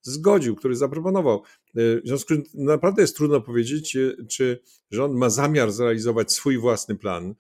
zgodził, 0.01 0.55
który 0.55 0.75
zaproponował. 0.75 1.43
W 1.75 2.01
związku 2.05 2.33
z 2.33 2.37
tym 2.37 2.43
naprawdę 2.65 3.01
jest 3.01 3.17
trudno 3.17 3.41
powiedzieć, 3.41 3.97
czy 4.29 4.59
rząd 4.91 5.15
ma 5.15 5.29
zamiar 5.29 5.71
zrealizować 5.71 6.33
swój 6.33 6.57
własny 6.57 6.95
plan 6.95 7.35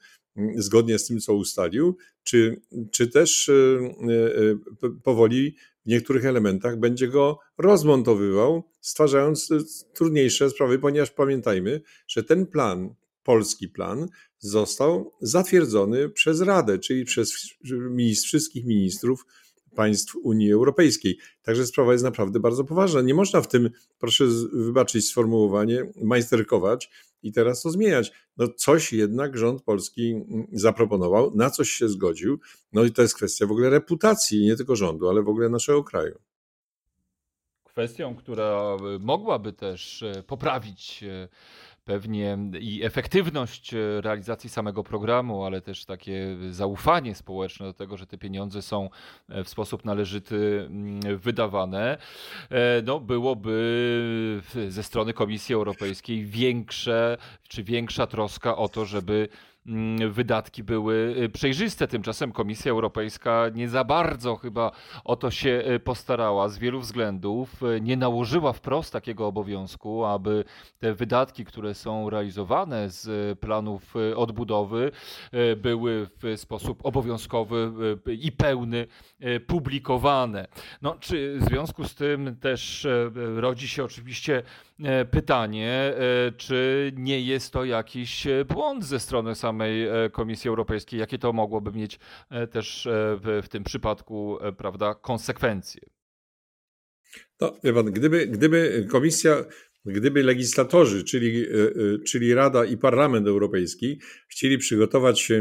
zgodnie 0.55 0.99
z 0.99 1.07
tym, 1.07 1.19
co 1.19 1.33
ustalił, 1.33 1.97
czy, 2.23 2.61
czy 2.91 3.07
też 3.07 3.51
powoli 5.03 5.55
w 5.85 5.89
niektórych 5.89 6.25
elementach 6.25 6.79
będzie 6.79 7.07
go 7.07 7.39
rozmontowywał, 7.57 8.63
stwarzając 8.81 9.49
trudniejsze 9.93 10.49
sprawy, 10.49 10.79
ponieważ 10.79 11.11
pamiętajmy, 11.11 11.81
że 12.07 12.23
ten 12.23 12.47
plan, 12.47 12.95
polski 13.23 13.69
plan, 13.69 14.07
został 14.39 15.13
zatwierdzony 15.21 16.09
przez 16.09 16.41
Radę, 16.41 16.79
czyli 16.79 17.05
przez 17.05 17.33
ministr, 17.89 18.27
wszystkich 18.27 18.65
ministrów 18.65 19.25
państw 19.75 20.15
Unii 20.15 20.51
Europejskiej. 20.51 21.17
Także 21.41 21.65
sprawa 21.65 21.91
jest 21.91 22.03
naprawdę 22.03 22.39
bardzo 22.39 22.63
poważna. 22.63 23.01
Nie 23.01 23.13
można 23.13 23.41
w 23.41 23.47
tym, 23.47 23.69
proszę 23.99 24.25
wybaczyć 24.53 25.07
sformułowanie, 25.07 25.91
majsterkować 26.03 26.89
i 27.23 27.31
teraz 27.31 27.61
to 27.61 27.69
zmieniać. 27.69 28.11
No 28.37 28.47
coś 28.47 28.93
jednak 28.93 29.37
rząd 29.37 29.63
polski 29.63 30.11
mm, 30.11 30.47
zaproponował, 30.51 31.35
na 31.35 31.49
coś 31.49 31.69
się 31.69 31.89
zgodził. 31.89 32.39
No 32.73 32.83
i 32.83 32.91
to 32.91 33.01
jest 33.01 33.15
kwestia 33.15 33.45
w 33.45 33.51
ogóle 33.51 33.69
reputacji, 33.69 34.45
nie 34.45 34.55
tylko 34.55 34.75
rządu, 34.75 35.09
ale 35.09 35.23
w 35.23 35.29
ogóle 35.29 35.49
naszego 35.49 35.83
kraju. 35.83 36.19
Kwestią, 37.63 38.15
która 38.15 38.77
mogłaby 38.99 39.53
też 39.53 40.03
e, 40.03 40.23
poprawić 40.23 41.03
e, 41.03 41.27
pewnie 41.85 42.37
i 42.59 42.83
efektywność 42.83 43.73
e, 43.73 44.01
realizacji 44.01 44.49
samego 44.49 44.83
programu, 44.83 45.43
ale 45.43 45.61
też 45.61 45.85
takie 45.85 46.37
zaufanie 46.49 47.15
społeczne 47.15 47.65
do 47.65 47.73
tego, 47.73 47.97
że 47.97 48.05
te 48.07 48.17
pieniądze 48.17 48.61
są 48.61 48.89
e, 49.29 49.43
w 49.43 49.49
sposób 49.49 49.85
należyty 49.85 50.65
mm, 50.67 51.17
wydawane, 51.17 51.97
e, 52.49 52.81
no 52.81 52.99
byłoby 52.99 54.41
ze 54.69 54.83
strony 54.83 55.13
Komisji 55.13 55.55
Europejskiej 55.55 56.25
większe 56.25 57.17
czy 57.47 57.63
większa 57.63 58.07
troska 58.07 58.57
o 58.57 58.69
to, 58.69 58.85
żeby 58.85 59.29
wydatki 60.09 60.63
były 60.63 61.15
y, 61.17 61.29
przejrzyste. 61.29 61.87
Tymczasem 61.87 62.31
Komisja 62.31 62.71
Europejska 62.71 63.49
nie 63.53 63.69
za 63.69 63.83
bardzo 63.83 64.35
chyba 64.35 64.71
o 65.03 65.15
to 65.15 65.31
się 65.31 65.63
y, 65.75 65.79
postarała 65.79 66.49
z 66.49 66.57
wielu 66.57 66.79
względów. 66.79 67.63
Y, 67.63 67.81
nie 67.81 67.97
nałożyła 67.97 68.53
wprost 68.53 68.93
takiego 68.93 69.27
obowiązku, 69.27 70.05
aby 70.05 70.43
te 70.79 70.93
wydatki, 70.93 71.45
które 71.45 71.73
są 71.73 72.09
realizowane 72.09 72.89
z 72.89 73.39
planów 73.39 73.93
odbudowy, 74.15 74.91
były 75.57 76.07
w 76.23 76.39
sposób 76.39 76.85
obowiązkowy 76.85 77.71
i 78.19 78.31
pełny 78.31 78.87
publikowane. 79.47 80.47
No, 80.81 80.95
czy 80.99 81.37
w 81.39 81.43
związku 81.43 81.83
z 81.83 81.95
tym 81.95 82.35
też 82.35 82.87
rodzi 83.35 83.67
się 83.67 83.83
oczywiście 83.83 84.43
pytanie, 85.11 85.69
e, 85.69 86.31
czy 86.37 86.91
nie 86.95 87.21
jest 87.21 87.53
to 87.53 87.65
jakiś 87.65 88.27
e, 88.27 88.45
błąd 88.45 88.85
ze 88.85 88.99
strony 88.99 89.35
samej 89.35 89.87
Komisji 90.11 90.47
Europejskiej? 90.47 90.99
Jakie 90.99 91.17
to 91.17 91.33
mogłoby 91.33 91.71
mieć 91.71 91.99
też 92.51 92.87
w, 92.91 93.41
w 93.43 93.49
tym 93.49 93.63
przypadku 93.63 94.37
prawda, 94.57 94.93
konsekwencje? 94.93 95.81
No, 97.41 97.53
wie 97.63 97.73
pan, 97.73 97.85
gdyby, 97.85 98.27
gdyby 98.27 98.87
komisja, 98.89 99.45
gdyby 99.85 100.23
legislatorzy, 100.23 101.03
czyli, 101.03 101.45
czyli 102.07 102.33
Rada 102.33 102.65
i 102.65 102.77
Parlament 102.77 103.27
Europejski 103.27 103.99
chcieli 104.27 104.57
przygotować 104.57 105.31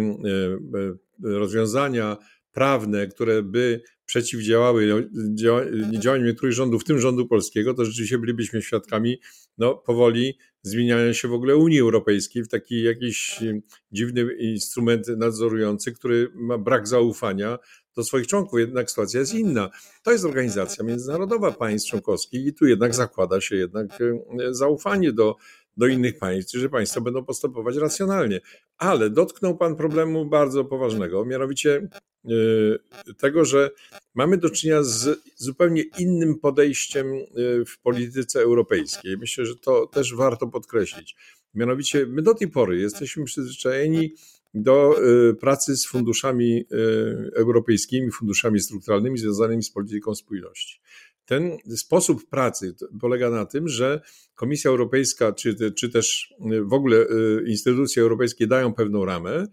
rozwiązania 1.23 2.17
prawne, 2.53 3.07
które 3.07 3.43
by 3.43 3.83
przeciwdziałały 4.11 5.09
działaniom 5.99 6.27
niektórych 6.27 6.55
rządów, 6.55 6.83
w 6.83 6.85
tym 6.85 7.01
rządu 7.01 7.27
polskiego, 7.27 7.75
to 7.75 7.85
rzeczywiście 7.85 8.19
bylibyśmy 8.19 8.63
świadkami 8.63 9.21
no, 9.59 9.75
powoli 9.75 10.39
zmieniania 10.63 11.15
się 11.15 11.29
w 11.29 11.33
ogóle 11.33 11.57
Unii 11.57 11.81
Europejskiej 11.81 12.43
w 12.43 12.49
taki 12.49 12.83
jakiś 12.83 13.39
dziwny 13.93 14.35
instrument 14.39 15.09
nadzorujący, 15.09 15.93
który 15.93 16.31
ma 16.35 16.59
brak 16.59 16.89
zaufania 16.89 17.59
do 17.97 18.05
swoich 18.05 18.27
członków. 18.27 18.61
Jednak 18.61 18.91
sytuacja 18.91 19.21
jest 19.21 19.35
inna. 19.35 19.71
To 20.03 20.13
jest 20.13 20.25
organizacja 20.25 20.85
międzynarodowa 20.85 21.53
państw 21.53 21.89
członkowskich 21.89 22.47
i 22.47 22.55
tu 22.55 22.67
jednak 22.67 22.95
zakłada 22.95 23.41
się 23.41 23.57
jednak 23.57 23.87
zaufanie 24.51 25.13
do 25.13 25.37
do 25.77 25.87
innych 25.87 26.19
państw, 26.19 26.53
że 26.53 26.69
państwa 26.69 27.01
będą 27.01 27.25
postępować 27.25 27.77
racjonalnie. 27.77 28.41
Ale 28.79 29.11
dotknął 29.11 29.57
Pan 29.57 29.77
problemu 29.77 30.27
bardzo 30.27 30.65
poważnego, 30.65 31.25
mianowicie 31.25 31.89
e, 32.25 32.31
tego, 33.19 33.45
że 33.45 33.71
mamy 34.15 34.39
do 34.39 34.51
czynienia 34.51 34.83
z 34.83 35.21
zupełnie 35.37 35.83
innym 35.99 36.39
podejściem 36.39 37.07
e, 37.07 37.21
w 37.65 37.79
polityce 37.83 38.41
europejskiej. 38.41 39.17
Myślę, 39.19 39.47
że 39.47 39.57
to 39.57 39.87
też 39.87 40.15
warto 40.15 40.47
podkreślić. 40.47 41.17
Mianowicie 41.55 42.07
my 42.07 42.23
do 42.23 42.35
tej 42.35 42.49
pory 42.49 42.81
jesteśmy 42.81 43.25
przyzwyczajeni 43.25 44.15
do 44.55 44.97
e, 44.99 45.35
pracy 45.35 45.77
z 45.77 45.87
funduszami 45.87 46.65
europejskimi, 47.35 48.11
funduszami 48.11 48.61
strukturalnymi 48.61 49.19
związanymi 49.19 49.63
z 49.63 49.71
polityką 49.71 50.15
spójności. 50.15 50.81
Ten 51.31 51.59
sposób 51.77 52.29
pracy 52.29 52.75
polega 53.01 53.31
na 53.31 53.47
tym, 53.47 53.69
że 53.69 54.01
Komisja 54.35 54.71
Europejska, 54.71 55.33
czy, 55.33 55.73
czy 55.73 55.89
też 55.91 56.35
w 56.63 56.73
ogóle 56.73 56.97
y, 56.97 57.45
instytucje 57.47 58.03
europejskie 58.03 58.47
dają 58.47 58.75
pewną 58.75 59.05
ramę. 59.05 59.47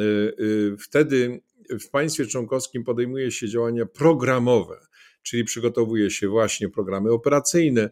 Y, 0.00 0.02
y, 0.02 0.76
wtedy 0.78 1.40
w 1.80 1.90
państwie 1.90 2.26
członkowskim 2.26 2.84
podejmuje 2.84 3.30
się 3.30 3.48
działania 3.48 3.86
programowe, 3.86 4.76
czyli 5.22 5.44
przygotowuje 5.44 6.10
się 6.10 6.28
właśnie 6.28 6.68
programy 6.68 7.12
operacyjne, 7.12 7.90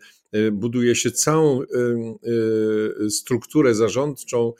buduje 0.52 0.94
się 0.94 1.10
całą 1.10 1.60
strukturę 3.08 3.74
zarządczą, 3.74 4.52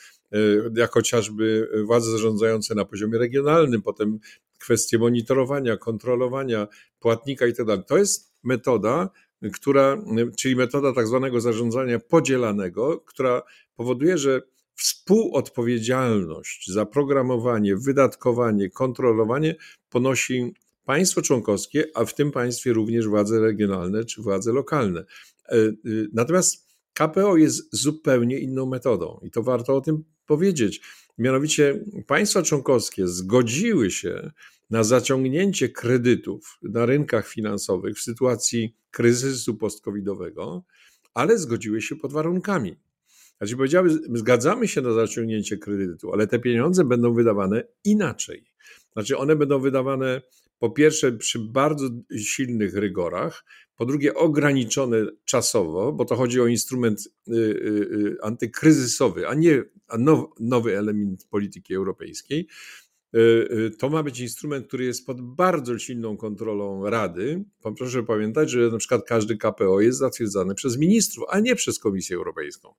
jak 0.76 0.90
chociażby 0.90 1.68
władze 1.86 2.10
zarządzające 2.10 2.74
na 2.74 2.84
poziomie 2.84 3.18
regionalnym, 3.18 3.82
potem 3.82 4.18
kwestie 4.58 4.98
monitorowania, 4.98 5.76
kontrolowania 5.76 6.68
płatnika 7.00 7.46
itd. 7.46 7.76
Tak 7.76 7.86
to 7.86 7.98
jest 7.98 8.32
metoda, 8.42 9.10
która, 9.52 10.04
czyli 10.38 10.56
metoda 10.56 10.92
tak 10.92 11.06
zwanego 11.06 11.40
zarządzania 11.40 11.98
podzielanego, 11.98 13.00
która 13.00 13.42
powoduje, 13.76 14.18
że 14.18 14.42
współodpowiedzialność 14.74 16.70
za 16.70 16.86
programowanie, 16.86 17.76
wydatkowanie, 17.76 18.70
kontrolowanie 18.70 19.54
ponosi 19.90 20.54
państwo 20.84 21.22
członkowskie, 21.22 21.84
a 21.94 22.04
w 22.04 22.14
tym 22.14 22.30
państwie 22.30 22.72
również 22.72 23.08
władze 23.08 23.40
regionalne 23.40 24.04
czy 24.04 24.22
władze 24.22 24.52
lokalne. 24.52 25.04
E, 25.48 25.56
y, 25.56 26.08
natomiast 26.12 26.71
KPO 26.94 27.37
jest 27.37 27.76
zupełnie 27.76 28.38
inną 28.38 28.66
metodą 28.66 29.20
i 29.22 29.31
to 29.31 29.42
warto 29.42 29.76
o 29.76 29.81
tym 29.81 30.05
powiedzieć. 30.26 30.81
Mianowicie 31.18 31.85
państwa 32.07 32.42
członkowskie 32.42 33.09
zgodziły 33.09 33.90
się 33.90 34.31
na 34.70 34.85
zaciągnięcie 34.85 35.68
kredytów 35.68 36.59
na 36.62 36.87
rynkach 36.87 37.28
finansowych 37.28 37.96
w 37.98 38.02
sytuacji 38.02 38.76
kryzysu 38.90 39.55
post-covidowego, 39.55 40.64
ale 41.14 41.38
zgodziły 41.38 41.83
się 41.83 41.96
pod 41.96 42.12
warunkami. 42.12 42.76
Znaczy 43.38 43.57
powiedziały, 43.57 43.90
zgadzamy 44.14 44.68
się 44.68 44.81
na 44.81 44.92
zaciągnięcie 44.92 45.59
kredytu, 45.59 46.12
ale 46.12 46.26
te 46.26 46.38
pieniądze 46.38 46.85
będą 46.85 47.14
wydawane 47.14 47.64
inaczej. 47.85 48.44
Znaczy 48.92 49.18
one 49.18 49.37
będą 49.37 49.61
wydawane 49.61 50.22
po 50.62 50.70
pierwsze 50.70 51.12
przy 51.12 51.38
bardzo 51.38 51.88
silnych 52.16 52.75
rygorach, 52.75 53.44
po 53.77 53.87
drugie 53.87 54.14
ograniczone 54.14 54.96
czasowo, 55.25 55.92
bo 55.92 56.05
to 56.05 56.16
chodzi 56.16 56.40
o 56.40 56.46
instrument 56.46 57.09
y, 57.29 57.33
y, 57.33 57.37
y, 57.37 58.16
antykryzysowy, 58.22 59.29
a 59.29 59.35
nie 59.35 59.64
nowy 60.40 60.79
element 60.79 61.27
polityki 61.31 61.75
europejskiej. 61.75 62.48
To 63.79 63.90
ma 63.90 64.03
być 64.03 64.20
instrument, 64.20 64.66
który 64.66 64.85
jest 64.85 65.07
pod 65.07 65.20
bardzo 65.20 65.79
silną 65.79 66.16
kontrolą 66.16 66.90
Rady. 66.90 67.44
Proszę 67.79 68.03
pamiętać, 68.03 68.51
że 68.51 68.70
na 68.70 68.79
przykład 68.79 69.03
każdy 69.07 69.37
KPO 69.37 69.81
jest 69.81 69.98
zatwierdzany 69.98 70.55
przez 70.55 70.79
ministrów, 70.79 71.27
a 71.31 71.40
nie 71.40 71.55
przez 71.55 71.79
Komisję 71.79 72.16
Europejską. 72.16 72.75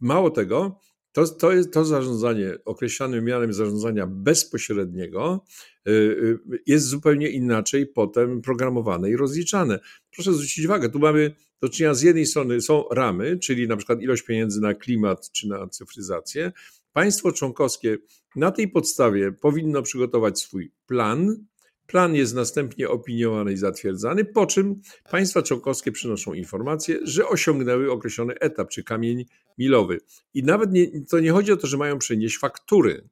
Mało 0.00 0.30
tego, 0.30 0.80
to, 1.14 1.26
to, 1.26 1.50
to 1.72 1.84
zarządzanie, 1.84 2.58
określane 2.64 3.20
mianem 3.20 3.52
zarządzania 3.52 4.06
bezpośredniego, 4.06 5.44
y, 5.88 6.38
jest 6.66 6.86
zupełnie 6.86 7.28
inaczej 7.28 7.86
potem 7.86 8.42
programowane 8.42 9.10
i 9.10 9.16
rozliczane. 9.16 9.78
Proszę 10.10 10.32
zwrócić 10.34 10.64
uwagę, 10.64 10.88
tu 10.88 10.98
mamy 10.98 11.34
do 11.60 11.68
czynienia 11.68 11.94
z 11.94 12.02
jednej 12.02 12.26
strony 12.26 12.60
są 12.60 12.84
ramy, 12.90 13.38
czyli 13.38 13.68
na 13.68 13.76
przykład 13.76 14.02
ilość 14.02 14.22
pieniędzy 14.22 14.60
na 14.60 14.74
klimat 14.74 15.30
czy 15.30 15.48
na 15.48 15.68
cyfryzację, 15.68 16.52
Państwo 16.92 17.32
członkowskie 17.32 17.98
na 18.36 18.50
tej 18.50 18.68
podstawie 18.68 19.32
powinno 19.32 19.82
przygotować 19.82 20.38
swój 20.40 20.72
plan, 20.86 21.46
Plan 21.86 22.14
jest 22.14 22.34
następnie 22.34 22.88
opiniowany 22.88 23.52
i 23.52 23.56
zatwierdzany, 23.56 24.24
po 24.24 24.46
czym 24.46 24.80
państwa 25.10 25.42
członkowskie 25.42 25.92
przynoszą 25.92 26.32
informację, 26.32 26.98
że 27.02 27.28
osiągnęły 27.28 27.92
określony 27.92 28.34
etap 28.38 28.68
czy 28.68 28.84
kamień 28.84 29.24
milowy. 29.58 30.00
I 30.34 30.42
nawet 30.42 30.72
nie, 30.72 31.04
to 31.04 31.20
nie 31.20 31.32
chodzi 31.32 31.52
o 31.52 31.56
to, 31.56 31.66
że 31.66 31.76
mają 31.76 31.98
przynieść 31.98 32.38
faktury, 32.38 33.08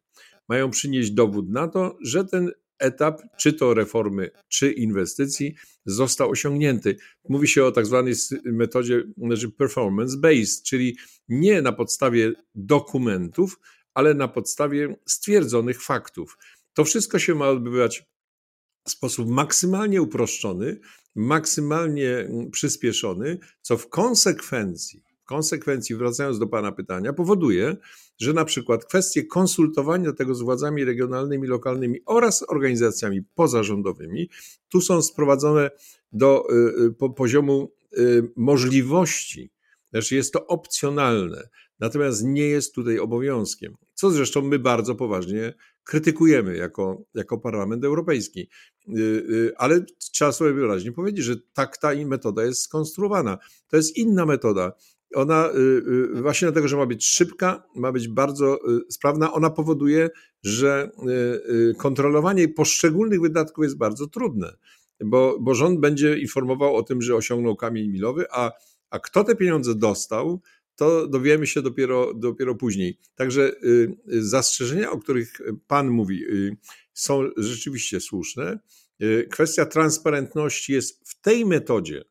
mają 0.49 0.71
przynieść 0.71 1.11
dowód 1.11 1.51
na 1.51 1.69
to, 1.69 1.99
że 2.05 2.25
ten 2.25 2.53
etap, 2.79 3.23
czy 3.39 3.53
to 3.53 3.75
reformy, 3.75 4.31
czy 4.49 4.73
inwestycji, 4.73 5.55
został 5.87 6.31
osiągnięty. 6.31 6.97
Mówi 7.29 7.49
się 7.49 7.65
o 7.65 7.73
tak 7.73 7.87
zwanej 7.87 8.15
metodzie 8.45 9.03
performance 9.57 10.17
based, 10.17 10.63
czyli 10.63 10.97
nie 11.29 11.63
na 11.63 11.73
podstawie 11.73 12.33
dokumentów, 12.55 13.61
ale 13.95 14.15
na 14.15 14.29
podstawie 14.29 14.97
stwierdzonych 15.07 15.83
faktów. 15.83 16.39
To 16.75 16.85
wszystko 16.85 17.19
się 17.19 17.35
ma 17.35 17.49
odbywać 17.49 18.07
sposób 18.89 19.29
maksymalnie 19.29 20.03
uproszczony, 20.03 20.81
maksymalnie 21.15 22.19
mm, 22.19 22.51
przyspieszony, 22.51 23.39
co 23.63 23.77
w 23.77 23.89
konsekwencji, 23.89 25.03
w 25.23 25.25
konsekwencji, 25.25 25.97
wracając 25.97 26.39
do 26.39 26.47
Pana 26.47 26.73
pytania, 26.73 27.13
powoduje, 27.13 27.77
że 28.19 28.33
na 28.33 28.45
przykład 28.45 28.85
kwestie 28.85 29.25
konsultowania 29.25 30.13
tego 30.13 30.35
z 30.35 30.43
władzami 30.43 30.85
regionalnymi, 30.85 31.49
lokalnymi 31.49 32.01
oraz 32.07 32.45
organizacjami 32.49 33.23
pozarządowymi 33.35 34.29
tu 34.69 34.81
są 34.81 35.03
sprowadzone 35.03 35.71
do 36.13 36.45
y, 36.51 36.85
y, 36.85 36.93
po, 36.93 37.11
poziomu 37.11 37.73
y, 37.99 38.33
możliwości, 38.37 39.51
znaczy 39.93 40.15
jest 40.15 40.33
to 40.33 40.47
opcjonalne, 40.47 41.49
natomiast 41.81 42.25
nie 42.25 42.49
jest 42.49 42.75
tutaj 42.75 42.99
obowiązkiem, 42.99 43.77
co 43.95 44.11
zresztą 44.11 44.43
my 44.43 44.59
bardzo 44.59 44.95
poważnie 44.95 45.55
krytykujemy 45.85 46.57
jako, 46.57 47.05
jako 47.15 47.39
Parlament 47.39 47.85
Europejski. 47.85 48.49
Ale 49.57 49.85
trzeba 50.13 50.33
sobie 50.33 50.53
wyraźnie 50.53 50.93
powiedzieć, 50.93 51.25
że 51.25 51.37
tak 51.53 51.79
ta 51.79 51.91
metoda 52.07 52.45
jest 52.45 52.63
skonstruowana. 52.63 53.39
To 53.69 53.77
jest 53.77 53.97
inna 53.97 54.27
metoda 54.27 54.73
ona 55.15 55.51
y, 55.51 55.59
y, 56.19 56.23
właśnie 56.23 56.47
dlatego, 56.47 56.69
że 56.69 56.77
ma 56.77 56.87
być 56.87 57.07
szybka, 57.07 57.63
ma 57.75 57.93
być 57.93 58.09
bardzo 58.09 58.57
y, 58.57 58.81
sprawna, 58.89 59.33
ona 59.33 59.51
powoduje, 59.51 60.11
że 60.43 60.91
kontrolowanie 61.79 62.49
poszczególnych 62.49 63.21
wydatków 63.21 63.65
jest 63.65 63.79
bardzo 63.79 64.07
trudne, 64.07 64.53
bo, 65.05 65.39
bo 65.41 65.55
rząd 65.55 65.81
będzie 65.81 66.19
informował 66.19 66.77
o 66.77 66.83
tym, 66.83 67.03
że 67.03 67.17
osiągnął 67.17 67.57
kamień 67.57 67.89
milowy, 67.89 68.25
a, 68.31 68.53
a 68.93 68.99
kto 68.99 69.25
te 69.25 69.37
pieniądze 69.37 69.75
dostał, 69.75 70.41
to 70.77 71.07
dowiemy 71.07 71.47
się 71.47 71.63
dopiero, 71.63 72.15
dopiero 72.15 72.55
później. 72.55 72.99
Także 73.15 73.53
zastrzeżenia, 74.07 74.91
o 74.91 74.99
których 74.99 75.41
Pan 75.67 75.91
mówi, 75.91 76.25
są 76.95 77.23
rzeczywiście 77.37 78.01
słuszne. 78.01 78.59
Kwestia 79.31 79.67
transparentności 79.67 80.73
jest 80.73 81.09
w 81.09 81.21
tej 81.21 81.47
metodzie, 81.47 82.05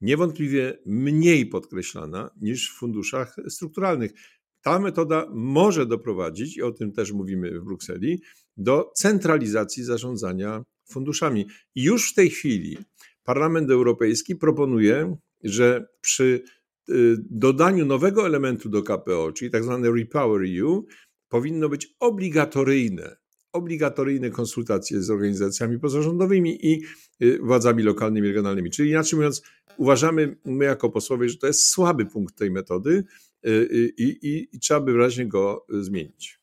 niewątpliwie 0.00 0.78
mniej 0.86 1.46
podkreślana 1.46 2.30
niż 2.40 2.70
w 2.70 2.78
funduszach 2.78 3.36
strukturalnych. 3.48 4.12
Ta 4.60 4.78
metoda 4.78 5.26
może 5.34 5.86
doprowadzić, 5.86 6.56
i 6.56 6.62
o 6.62 6.72
tym 6.72 6.92
też 6.92 7.12
mówimy 7.12 7.60
w 7.60 7.64
Brukseli, 7.64 8.22
do 8.56 8.90
centralizacji 8.96 9.84
zarządzania 9.84 10.62
funduszami. 10.90 11.46
I 11.74 11.82
już 11.82 12.12
w 12.12 12.14
tej 12.14 12.30
chwili 12.30 12.78
Parlament 13.24 13.70
Europejski 13.70 14.36
proponuje, 14.36 15.16
że 15.48 15.86
przy 16.00 16.42
y, 16.88 17.16
dodaniu 17.30 17.86
nowego 17.86 18.26
elementu 18.26 18.68
do 18.68 18.82
KPO, 18.82 19.32
czyli 19.32 19.50
tak 19.50 19.64
zwane 19.64 19.90
Repower 19.90 20.42
EU, 20.60 20.86
powinno 21.28 21.68
być 21.68 21.96
obligatoryjne 22.00 23.16
obligatoryjne 23.56 24.30
konsultacje 24.30 25.02
z 25.02 25.10
organizacjami 25.10 25.78
pozarządowymi 25.78 26.66
i 26.66 26.82
y, 27.22 27.38
władzami 27.42 27.82
lokalnymi, 27.82 28.28
regionalnymi. 28.28 28.70
Czyli 28.70 28.90
inaczej 28.90 29.16
mówiąc, 29.16 29.42
uważamy 29.76 30.36
my 30.44 30.64
jako 30.64 30.90
posłowie, 30.90 31.28
że 31.28 31.36
to 31.36 31.46
jest 31.46 31.64
słaby 31.64 32.06
punkt 32.06 32.38
tej 32.38 32.50
metody 32.50 33.04
y, 33.46 33.50
y, 33.50 33.92
i, 33.98 34.02
i, 34.02 34.48
i 34.52 34.60
trzeba 34.60 34.80
by 34.80 34.92
wyraźnie 34.92 35.26
go 35.28 35.66
zmienić. 35.68 36.40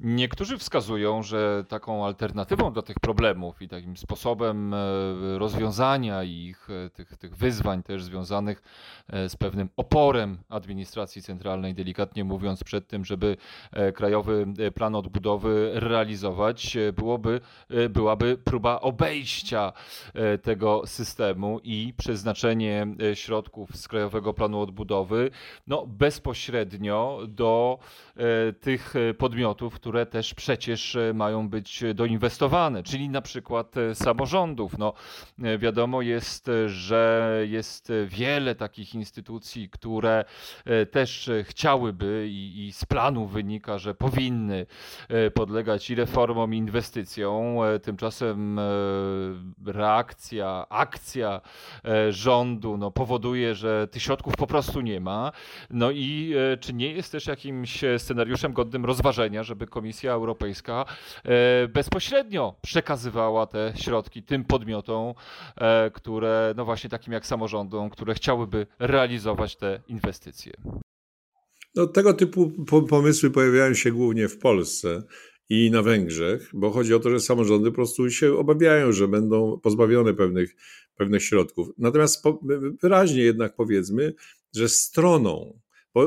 Niektórzy 0.00 0.58
wskazują, 0.58 1.22
że 1.22 1.64
taką 1.68 2.06
alternatywą 2.06 2.72
do 2.72 2.82
tych 2.82 3.00
problemów 3.00 3.62
i 3.62 3.68
takim 3.68 3.96
sposobem 3.96 4.74
e, 4.74 4.78
rozwiązania 5.38 6.22
ich, 6.22 6.68
e, 6.70 6.90
tych, 6.90 7.16
tych 7.16 7.36
wyzwań 7.36 7.82
też 7.82 8.04
związanych 8.04 8.62
e, 9.08 9.28
z 9.28 9.36
pewnym 9.36 9.68
oporem 9.76 10.38
administracji 10.48 11.22
centralnej, 11.22 11.74
delikatnie 11.74 12.24
mówiąc, 12.24 12.64
przed 12.64 12.88
tym, 12.88 13.04
żeby 13.04 13.36
krajowy 13.94 14.46
plan 14.74 14.94
odbudowy 14.94 15.70
realizować, 15.74 16.76
byłoby, 16.96 17.40
byłaby 17.90 18.38
próba 18.44 18.80
obejścia 18.80 19.72
tego 20.42 20.82
systemu 20.86 21.60
i 21.62 21.94
przeznaczenie 21.96 22.86
środków 23.14 23.76
z 23.76 23.88
krajowego 23.88 24.34
planu 24.34 24.60
odbudowy 24.60 25.30
no, 25.66 25.86
bezpośrednio 25.86 27.18
do 27.28 27.78
tych 28.60 28.94
podmiotów, 29.18 29.80
które 29.84 30.06
też 30.06 30.34
przecież 30.34 30.96
e, 30.96 31.14
mają 31.14 31.48
być 31.48 31.84
doinwestowane, 31.94 32.82
czyli 32.82 33.08
na 33.08 33.22
przykład 33.22 33.76
e, 33.76 33.94
samorządów. 33.94 34.78
No, 34.78 34.92
e, 35.42 35.58
wiadomo 35.58 36.02
jest, 36.02 36.50
że 36.66 37.32
jest 37.48 37.92
wiele 38.06 38.54
takich 38.54 38.94
instytucji, 38.94 39.68
które 39.68 40.24
też 40.90 41.30
chciałyby 41.42 42.26
i, 42.30 42.66
i 42.66 42.72
z 42.72 42.84
planu 42.84 43.26
wynika, 43.26 43.78
że 43.78 43.94
powinny 43.94 44.66
podlegać 45.34 45.90
i 45.90 45.94
reformom, 45.94 46.54
i 46.54 46.56
inwestycjom. 46.56 47.56
Tymczasem 47.82 48.60
reakcja, 49.66 50.66
akcja 50.68 51.40
rządu 52.10 52.76
no, 52.76 52.90
powoduje, 52.90 53.54
że 53.54 53.88
tych 53.88 54.02
środków 54.02 54.36
po 54.36 54.46
prostu 54.46 54.80
nie 54.80 55.00
ma. 55.00 55.32
No 55.70 55.90
i 55.90 56.34
czy 56.60 56.72
nie 56.72 56.92
jest 56.92 57.12
też 57.12 57.26
jakimś 57.26 57.84
scenariuszem 57.98 58.52
godnym 58.52 58.84
rozważenia, 58.84 59.42
żeby 59.42 59.66
Komisja 59.74 60.12
Europejska 60.12 60.84
e, 61.24 61.68
bezpośrednio 61.68 62.54
przekazywała 62.62 63.46
te 63.46 63.72
środki 63.76 64.22
tym 64.22 64.44
podmiotom, 64.44 65.14
e, 65.56 65.90
które, 65.90 66.54
no 66.56 66.64
właśnie 66.64 66.90
takim 66.90 67.12
jak 67.12 67.26
samorządom, 67.26 67.90
które 67.90 68.14
chciałyby 68.14 68.66
realizować 68.78 69.56
te 69.56 69.80
inwestycje. 69.88 70.52
No, 71.74 71.86
tego 71.86 72.14
typu 72.14 72.50
pomysły 72.88 73.30
pojawiają 73.30 73.74
się 73.74 73.92
głównie 73.92 74.28
w 74.28 74.38
Polsce 74.38 75.02
i 75.48 75.70
na 75.70 75.82
Węgrzech, 75.82 76.50
bo 76.52 76.70
chodzi 76.70 76.94
o 76.94 77.00
to, 77.00 77.10
że 77.10 77.20
samorządy 77.20 77.70
po 77.70 77.74
prostu 77.74 78.10
się 78.10 78.38
obawiają, 78.38 78.92
że 78.92 79.08
będą 79.08 79.60
pozbawione 79.62 80.14
pewnych, 80.14 80.56
pewnych 80.96 81.22
środków. 81.22 81.68
Natomiast 81.78 82.24
wyraźnie 82.82 83.22
jednak 83.22 83.56
powiedzmy, 83.56 84.14
że 84.56 84.68
stroną 84.68 85.63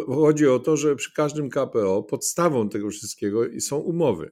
Chodzi 0.07 0.47
o 0.47 0.59
to, 0.59 0.77
że 0.77 0.95
przy 0.95 1.13
każdym 1.13 1.49
KPO 1.49 2.03
podstawą 2.03 2.69
tego 2.69 2.89
wszystkiego 2.89 3.41
są 3.59 3.77
umowy. 3.77 4.31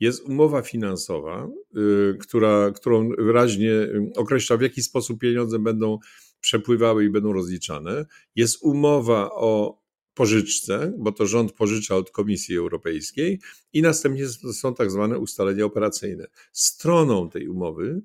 Jest 0.00 0.22
umowa 0.24 0.62
finansowa, 0.62 1.48
y, 1.76 2.18
która, 2.20 2.70
którą 2.70 3.08
wyraźnie 3.08 3.70
y, 3.70 4.10
określa, 4.16 4.56
w 4.56 4.60
jaki 4.60 4.82
sposób 4.82 5.20
pieniądze 5.20 5.58
będą 5.58 5.98
przepływały 6.40 7.04
i 7.04 7.10
będą 7.10 7.32
rozliczane. 7.32 8.06
Jest 8.34 8.62
umowa 8.62 9.30
o 9.30 9.82
pożyczce, 10.14 10.92
bo 10.98 11.12
to 11.12 11.26
rząd 11.26 11.52
pożycza 11.52 11.96
od 11.96 12.10
Komisji 12.10 12.56
Europejskiej, 12.56 13.40
i 13.72 13.82
następnie 13.82 14.28
są 14.28 14.74
tak 14.74 14.90
zwane 14.90 15.18
ustalenia 15.18 15.64
operacyjne. 15.64 16.26
Stroną 16.52 17.30
tej 17.30 17.48
umowy, 17.48 18.02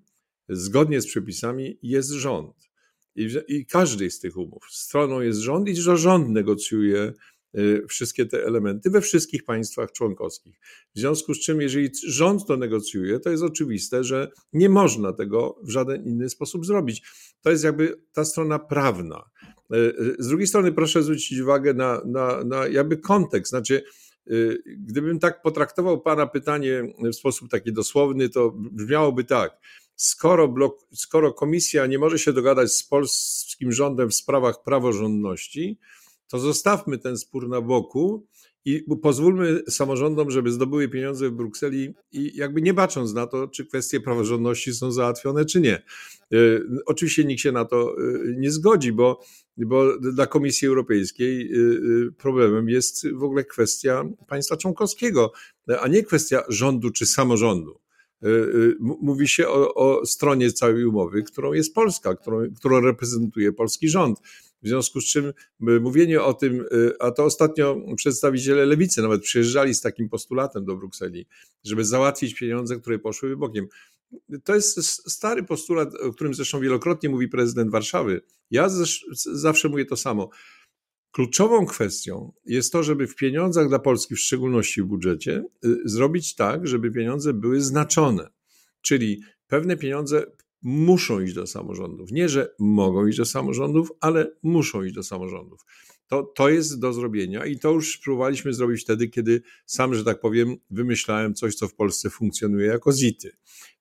zgodnie 0.49 1.01
z 1.01 1.07
przepisami, 1.07 1.79
jest 1.81 2.09
rząd. 2.09 2.68
I, 3.15 3.29
I 3.47 3.65
każdej 3.65 4.11
z 4.11 4.19
tych 4.19 4.37
umów 4.37 4.63
stroną 4.71 5.21
jest 5.21 5.39
rząd 5.39 5.69
i 5.69 5.75
że 5.75 5.97
rząd 5.97 6.29
negocjuje 6.29 7.13
y, 7.57 7.85
wszystkie 7.87 8.25
te 8.25 8.45
elementy 8.45 8.89
we 8.89 9.01
wszystkich 9.01 9.43
państwach 9.45 9.91
członkowskich. 9.91 10.59
W 10.95 10.99
związku 10.99 11.33
z 11.33 11.39
czym, 11.39 11.61
jeżeli 11.61 11.89
rząd 12.07 12.45
to 12.47 12.57
negocjuje, 12.57 13.19
to 13.19 13.29
jest 13.29 13.43
oczywiste, 13.43 14.03
że 14.03 14.31
nie 14.53 14.69
można 14.69 15.13
tego 15.13 15.59
w 15.63 15.69
żaden 15.69 16.05
inny 16.05 16.29
sposób 16.29 16.65
zrobić. 16.65 17.03
To 17.41 17.51
jest 17.51 17.63
jakby 17.63 17.95
ta 18.13 18.25
strona 18.25 18.59
prawna. 18.59 19.29
Y, 19.73 19.77
y, 19.77 20.15
z 20.19 20.27
drugiej 20.27 20.47
strony, 20.47 20.71
proszę 20.71 21.03
zwrócić 21.03 21.39
uwagę 21.39 21.73
na, 21.73 22.01
na, 22.05 22.43
na 22.43 22.67
jakby 22.67 22.97
kontekst. 22.97 23.49
Znaczy, 23.49 23.83
gdybym 24.77 25.19
tak 25.19 25.41
potraktował 25.41 26.01
Pana 26.01 26.27
pytanie 26.27 26.93
w 27.11 27.15
sposób 27.15 27.49
taki 27.49 27.73
dosłowny, 27.73 28.29
to 28.29 28.51
brzmiałoby 28.55 29.23
tak 29.23 29.57
skoro, 29.99 30.47
blok, 30.47 30.87
skoro 30.93 31.33
komisja 31.33 31.85
nie 31.85 31.99
może 31.99 32.19
się 32.19 32.33
dogadać 32.33 32.71
z 32.71 32.83
polskim 32.83 33.71
rządem 33.71 34.09
w 34.09 34.15
sprawach 34.15 34.63
praworządności, 34.63 35.77
to 36.27 36.39
zostawmy 36.39 36.97
ten 36.97 37.17
spór 37.17 37.49
na 37.49 37.61
boku 37.61 38.27
i 38.65 38.85
pozwólmy 39.01 39.63
samorządom, 39.69 40.31
żeby 40.31 40.51
zdobyły 40.51 40.89
pieniądze 40.89 41.29
w 41.29 41.31
Brukseli 41.31 41.93
i 42.11 42.37
jakby 42.37 42.61
nie 42.61 42.73
bacząc 42.73 43.13
na 43.13 43.27
to, 43.27 43.47
czy 43.47 43.65
kwestie 43.65 43.99
praworządności 43.99 44.73
są 44.73 44.91
załatwione, 44.91 45.45
czy 45.45 45.61
nie. 45.61 45.81
Y, 46.33 46.61
oczywiście 46.85 47.25
nikt 47.25 47.41
się 47.41 47.51
na 47.51 47.65
to 47.65 47.95
y, 47.99 48.35
nie 48.37 48.51
zgodzi, 48.51 48.91
bo, 48.91 49.19
bo 49.57 49.97
dla 49.97 50.27
Komisji 50.27 50.67
Europejskiej 50.67 51.53
y, 51.53 52.11
problemem 52.17 52.69
jest 52.69 53.07
w 53.13 53.23
ogóle 53.23 53.43
kwestia 53.43 54.03
państwa 54.27 54.57
członkowskiego, 54.57 55.31
a 55.79 55.87
nie 55.87 56.03
kwestia 56.03 56.43
rządu 56.49 56.91
czy 56.91 57.05
samorządu. 57.05 57.79
Mówi 58.79 59.27
się 59.27 59.47
o, 59.47 59.73
o 59.73 60.05
stronie 60.05 60.51
całej 60.51 60.85
umowy, 60.85 61.23
którą 61.23 61.53
jest 61.53 61.75
Polska, 61.75 62.15
którą, 62.15 62.53
którą 62.57 62.81
reprezentuje 62.81 63.53
polski 63.53 63.89
rząd. 63.89 64.19
W 64.63 64.67
związku 64.67 65.01
z 65.01 65.05
czym 65.05 65.33
mówienie 65.59 66.21
o 66.21 66.33
tym, 66.33 66.65
a 66.99 67.11
to 67.11 67.23
ostatnio 67.23 67.77
przedstawiciele 67.95 68.65
lewicy 68.65 69.01
nawet 69.01 69.21
przyjeżdżali 69.21 69.73
z 69.73 69.81
takim 69.81 70.09
postulatem 70.09 70.65
do 70.65 70.75
Brukseli, 70.75 71.27
żeby 71.63 71.85
załatwić 71.85 72.35
pieniądze, 72.35 72.79
które 72.79 72.99
poszły 72.99 73.37
bokiem. 73.37 73.67
To 74.43 74.55
jest 74.55 74.81
stary 75.11 75.43
postulat, 75.43 75.95
o 75.95 76.13
którym 76.13 76.33
zresztą 76.33 76.59
wielokrotnie 76.59 77.09
mówi 77.09 77.27
prezydent 77.27 77.71
Warszawy. 77.71 78.21
Ja 78.51 78.69
zawsze 79.33 79.69
mówię 79.69 79.85
to 79.85 79.95
samo. 79.95 80.29
Kluczową 81.11 81.65
kwestią 81.65 82.33
jest 82.45 82.71
to, 82.71 82.83
żeby 82.83 83.07
w 83.07 83.15
pieniądzach 83.15 83.69
dla 83.69 83.79
Polski, 83.79 84.15
w 84.15 84.19
szczególności 84.19 84.81
w 84.81 84.85
budżecie, 84.85 85.43
y, 85.65 85.77
zrobić 85.85 86.35
tak, 86.35 86.67
żeby 86.67 86.91
pieniądze 86.91 87.33
były 87.33 87.61
znaczone. 87.61 88.29
Czyli 88.81 89.21
pewne 89.47 89.77
pieniądze 89.77 90.25
muszą 90.61 91.19
iść 91.19 91.33
do 91.33 91.47
samorządów. 91.47 92.11
Nie, 92.11 92.29
że 92.29 92.53
mogą 92.59 93.07
iść 93.07 93.17
do 93.17 93.25
samorządów, 93.25 93.91
ale 94.01 94.31
muszą 94.43 94.83
iść 94.83 94.95
do 94.95 95.03
samorządów. 95.03 95.61
To, 96.07 96.23
to 96.23 96.49
jest 96.49 96.79
do 96.79 96.93
zrobienia 96.93 97.45
i 97.45 97.59
to 97.59 97.71
już 97.71 97.97
próbowaliśmy 97.97 98.53
zrobić 98.53 98.81
wtedy, 98.81 99.07
kiedy 99.07 99.41
sam, 99.65 99.95
że 99.95 100.03
tak 100.03 100.19
powiem, 100.19 100.55
wymyślałem 100.69 101.33
coś, 101.33 101.55
co 101.55 101.67
w 101.67 101.75
Polsce 101.75 102.09
funkcjonuje 102.09 102.67
jako 102.67 102.91
ZIT-y 102.91 103.31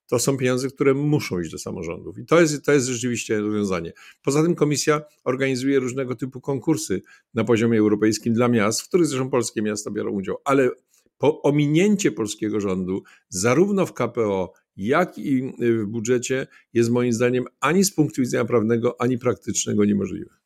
to 0.09 0.19
są 0.19 0.37
pieniądze, 0.37 0.67
które 0.67 0.93
muszą 0.93 1.39
iść 1.39 1.51
do 1.51 1.57
samorządów. 1.57 2.17
I 2.17 2.25
to 2.25 2.41
jest, 2.41 2.65
to 2.65 2.71
jest 2.71 2.87
rzeczywiście 2.87 3.39
rozwiązanie. 3.39 3.93
Poza 4.23 4.43
tym 4.43 4.55
komisja 4.55 5.01
organizuje 5.23 5.79
różnego 5.79 6.15
typu 6.15 6.41
konkursy 6.41 7.01
na 7.33 7.43
poziomie 7.43 7.79
europejskim 7.79 8.33
dla 8.33 8.47
miast, 8.47 8.81
w 8.81 8.87
których 8.87 9.07
zresztą 9.07 9.29
polskie 9.29 9.61
miasta 9.61 9.91
biorą 9.91 10.11
udział, 10.11 10.37
ale 10.45 10.69
po 11.17 11.41
ominięcie 11.41 12.11
polskiego 12.11 12.61
rządu, 12.61 13.03
zarówno 13.29 13.85
w 13.85 13.93
KPO, 13.93 14.53
jak 14.75 15.17
i 15.17 15.53
w 15.59 15.85
budżecie, 15.85 16.47
jest 16.73 16.89
moim 16.89 17.13
zdaniem 17.13 17.45
ani 17.59 17.83
z 17.83 17.91
punktu 17.91 18.21
widzenia 18.21 18.45
prawnego, 18.45 19.01
ani 19.01 19.17
praktycznego 19.17 19.85
niemożliwe. 19.85 20.39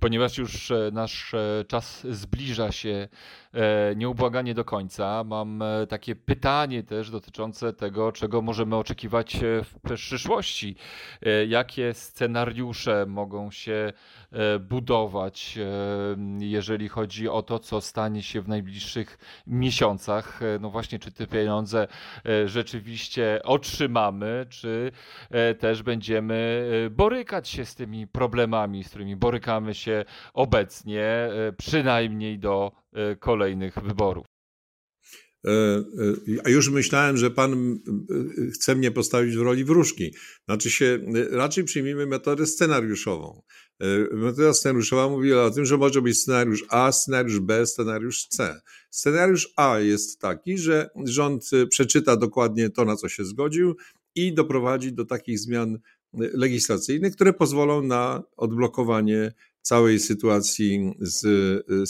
Ponieważ 0.00 0.38
już 0.38 0.70
e, 0.70 0.90
nasz 0.92 1.34
e, 1.34 1.64
czas 1.68 2.06
zbliża 2.10 2.72
się 2.72 3.08
nieubłaganie 3.96 4.54
do 4.54 4.64
końca. 4.64 5.24
Mam 5.24 5.62
e, 5.62 5.86
takie 5.86 6.16
pytanie 6.16 6.82
też 6.82 7.10
dotyczące 7.10 7.72
tego, 7.72 8.12
czego 8.12 8.42
możemy 8.42 8.76
oczekiwać 8.76 9.36
e, 9.36 9.40
w 9.64 9.80
przyszłości. 9.94 10.76
Jakie 11.48 11.94
scenariusze 11.94 13.06
mogą 13.08 13.50
się 13.50 13.92
budować, 14.60 15.58
jeżeli 16.38 16.88
chodzi 16.88 17.28
o 17.28 17.42
to, 17.42 17.58
co 17.58 17.80
stanie 17.80 18.22
się 18.22 18.40
w 18.40 18.48
najbliższych 18.48 19.18
miesiącach? 19.46 20.40
No 20.60 20.70
właśnie, 20.70 20.98
czy 20.98 21.12
te 21.12 21.26
pieniądze 21.26 21.88
rzeczywiście 22.46 23.40
otrzymamy, 23.44 24.46
czy 24.48 24.92
też 25.58 25.82
będziemy 25.82 26.66
borykać 26.90 27.48
się 27.48 27.64
z 27.64 27.74
tymi 27.74 28.06
problemami, 28.06 28.84
z 28.84 28.88
którymi 28.88 29.16
borykamy 29.16 29.74
się 29.74 30.04
obecnie, 30.34 31.28
przynajmniej 31.56 32.38
do 32.38 32.72
E, 32.91 32.91
kolejnych 33.20 33.74
wyborów. 33.74 34.26
E, 35.46 35.50
e, 35.50 35.82
a 36.44 36.48
już 36.48 36.70
myślałem, 36.70 37.16
że 37.16 37.30
pan 37.30 37.78
chce 38.54 38.74
mnie 38.74 38.90
postawić 38.90 39.36
w 39.36 39.40
roli 39.40 39.64
wróżki. 39.64 40.14
Znaczy 40.44 40.70
się, 40.70 40.98
raczej 41.30 41.64
przyjmijmy 41.64 42.06
metodę 42.06 42.46
scenariuszową. 42.46 43.42
Metoda 44.12 44.52
scenariuszowa 44.54 45.08
mówi 45.08 45.32
o 45.32 45.50
tym, 45.50 45.64
że 45.64 45.78
może 45.78 46.02
być 46.02 46.18
scenariusz 46.18 46.64
A, 46.68 46.92
scenariusz 46.92 47.40
B, 47.40 47.66
scenariusz 47.66 48.26
C. 48.26 48.60
Scenariusz 48.90 49.52
A 49.56 49.78
jest 49.78 50.20
taki, 50.20 50.58
że 50.58 50.90
rząd 51.04 51.50
przeczyta 51.70 52.16
dokładnie 52.16 52.70
to, 52.70 52.84
na 52.84 52.96
co 52.96 53.08
się 53.08 53.24
zgodził 53.24 53.76
i 54.14 54.34
doprowadzi 54.34 54.92
do 54.92 55.04
takich 55.04 55.38
zmian 55.38 55.78
legislacyjnych, 56.12 57.14
które 57.14 57.32
pozwolą 57.32 57.82
na 57.82 58.22
odblokowanie 58.36 59.32
całej 59.62 60.00
sytuacji 60.00 60.92
z, 61.00 61.20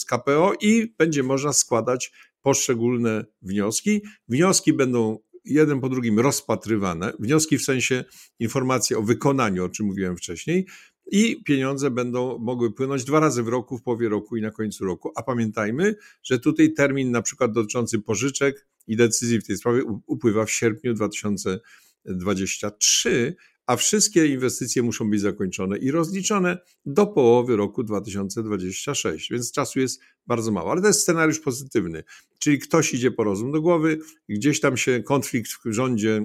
z 0.00 0.04
KPO 0.04 0.52
i 0.60 0.94
będzie 0.98 1.22
można 1.22 1.52
składać 1.52 2.12
poszczególne 2.42 3.24
wnioski. 3.42 4.02
Wnioski 4.28 4.72
będą 4.72 5.18
jeden 5.44 5.80
po 5.80 5.88
drugim 5.88 6.20
rozpatrywane, 6.20 7.12
wnioski 7.20 7.58
w 7.58 7.62
sensie 7.62 8.04
informacji 8.38 8.96
o 8.96 9.02
wykonaniu, 9.02 9.64
o 9.64 9.68
czym 9.68 9.86
mówiłem 9.86 10.16
wcześniej, 10.16 10.66
i 11.10 11.42
pieniądze 11.44 11.90
będą 11.90 12.38
mogły 12.38 12.74
płynąć 12.74 13.04
dwa 13.04 13.20
razy 13.20 13.42
w 13.42 13.48
roku, 13.48 13.78
w 13.78 13.82
połowie 13.82 14.08
roku 14.08 14.36
i 14.36 14.42
na 14.42 14.50
końcu 14.50 14.84
roku. 14.84 15.12
A 15.16 15.22
pamiętajmy, 15.22 15.94
że 16.22 16.38
tutaj 16.38 16.72
termin 16.72 17.10
na 17.10 17.22
przykład 17.22 17.52
dotyczący 17.52 17.98
pożyczek 17.98 18.66
i 18.86 18.96
decyzji 18.96 19.40
w 19.40 19.46
tej 19.46 19.56
sprawie 19.56 19.82
upływa 20.06 20.44
w 20.44 20.50
sierpniu 20.50 20.94
2023, 20.94 23.36
a 23.72 23.76
wszystkie 23.76 24.26
inwestycje 24.26 24.82
muszą 24.82 25.10
być 25.10 25.20
zakończone 25.20 25.78
i 25.78 25.90
rozliczone 25.90 26.58
do 26.86 27.06
połowy 27.06 27.56
roku 27.56 27.82
2026, 27.82 29.30
więc 29.30 29.52
czasu 29.52 29.80
jest 29.80 30.00
bardzo 30.26 30.52
mało. 30.52 30.70
Ale 30.72 30.80
to 30.80 30.86
jest 30.86 31.00
scenariusz 31.00 31.40
pozytywny, 31.40 32.04
czyli 32.38 32.58
ktoś 32.58 32.94
idzie 32.94 33.10
po 33.10 33.24
rozum 33.24 33.52
do 33.52 33.62
głowy, 33.62 33.98
gdzieś 34.28 34.60
tam 34.60 34.76
się 34.76 35.02
konflikt 35.02 35.50
w 35.52 35.72
rządzie, 35.72 36.24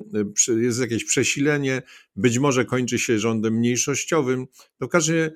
e, 0.50 0.54
jest 0.54 0.80
jakieś 0.80 1.04
przesilenie, 1.06 1.82
być 2.16 2.40
może 2.40 2.66
kończy 2.66 3.00
się 3.00 3.20
rządem 3.20 3.54
mniejszościowym, 3.54 4.46
to 4.80 4.88
każdy, 4.88 5.36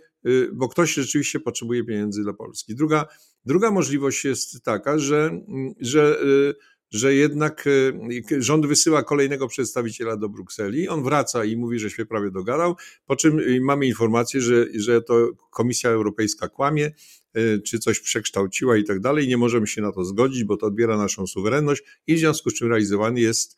bo 0.53 0.69
ktoś 0.69 0.93
rzeczywiście 0.93 1.39
potrzebuje 1.39 1.83
pieniędzy 1.83 2.23
dla 2.23 2.33
Polski. 2.33 2.75
Druga, 2.75 3.05
druga 3.45 3.71
możliwość 3.71 4.25
jest 4.25 4.63
taka, 4.63 4.99
że, 4.99 5.41
że 5.79 6.19
e, 6.21 6.71
że 6.91 7.15
jednak 7.15 7.67
e, 7.67 8.41
rząd 8.41 8.65
wysyła 8.65 9.03
kolejnego 9.03 9.47
przedstawiciela 9.47 10.17
do 10.17 10.29
Brukseli, 10.29 10.89
on 10.89 11.03
wraca 11.03 11.45
i 11.45 11.57
mówi, 11.57 11.79
że 11.79 11.89
się 11.89 12.05
prawie 12.05 12.31
dogadał, 12.31 12.75
po 13.05 13.15
czym 13.15 13.39
e, 13.39 13.61
mamy 13.61 13.85
informację, 13.85 14.41
że, 14.41 14.65
że 14.75 15.01
to 15.01 15.29
Komisja 15.49 15.89
Europejska 15.89 16.49
kłamie, 16.49 16.91
e, 17.33 17.59
czy 17.59 17.79
coś 17.79 17.99
przekształciła 17.99 18.77
i 18.77 18.83
tak 18.83 18.99
dalej. 18.99 19.27
Nie 19.27 19.37
możemy 19.37 19.67
się 19.67 19.81
na 19.81 19.91
to 19.91 20.05
zgodzić, 20.05 20.43
bo 20.43 20.57
to 20.57 20.65
odbiera 20.65 20.97
naszą 20.97 21.27
suwerenność 21.27 21.83
i 22.07 22.15
w 22.15 22.19
związku 22.19 22.49
z 22.49 22.53
czym 22.53 22.67
realizowany 22.67 23.21
jest 23.21 23.57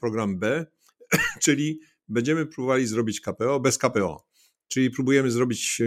program 0.00 0.38
B, 0.38 0.66
czyli 1.44 1.80
będziemy 2.08 2.46
próbowali 2.46 2.86
zrobić 2.86 3.20
KPO 3.20 3.60
bez 3.60 3.78
KPO. 3.78 4.26
Czyli 4.68 4.90
próbujemy 4.90 5.30
zrobić 5.30 5.82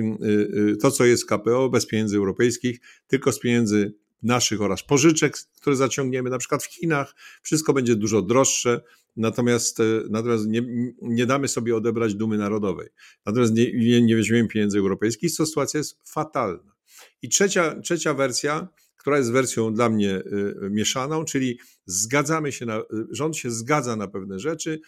to, 0.81 0.91
co 0.91 1.05
jest 1.05 1.25
KPO, 1.25 1.69
bez 1.69 1.87
pieniędzy 1.87 2.17
europejskich, 2.17 2.79
tylko 3.07 3.31
z 3.31 3.39
pieniędzy 3.39 3.93
naszych 4.23 4.61
oraz 4.61 4.83
pożyczek, 4.83 5.37
które 5.61 5.75
zaciągniemy, 5.75 6.29
na 6.29 6.37
przykład 6.37 6.63
w 6.63 6.73
Chinach, 6.73 7.15
wszystko 7.41 7.73
będzie 7.73 7.95
dużo 7.95 8.21
droższe, 8.21 8.81
natomiast, 9.15 9.79
e, 9.79 9.83
natomiast 10.09 10.47
nie, 10.47 10.61
nie 11.01 11.25
damy 11.25 11.47
sobie 11.47 11.75
odebrać 11.75 12.15
dumy 12.15 12.37
narodowej. 12.37 12.89
Natomiast 13.25 13.53
nie, 13.53 13.73
nie, 13.73 14.01
nie 14.01 14.15
weźmiemy 14.15 14.47
pieniędzy 14.47 14.79
europejskich, 14.79 15.37
to 15.37 15.45
sytuacja 15.45 15.77
jest 15.77 15.99
fatalna. 16.05 16.73
I 17.21 17.29
trzecia, 17.29 17.81
trzecia 17.81 18.13
wersja, 18.13 18.67
która 18.97 19.17
jest 19.17 19.31
wersją 19.31 19.73
dla 19.73 19.89
mnie 19.89 20.15
y, 20.17 20.69
mieszaną, 20.71 21.25
czyli 21.25 21.59
zgadzamy 21.85 22.51
się 22.51 22.65
na, 22.65 22.81
rząd 23.11 23.37
się 23.37 23.51
zgadza 23.51 23.95
na 23.95 24.07
pewne 24.07 24.39
rzeczy, 24.39 24.79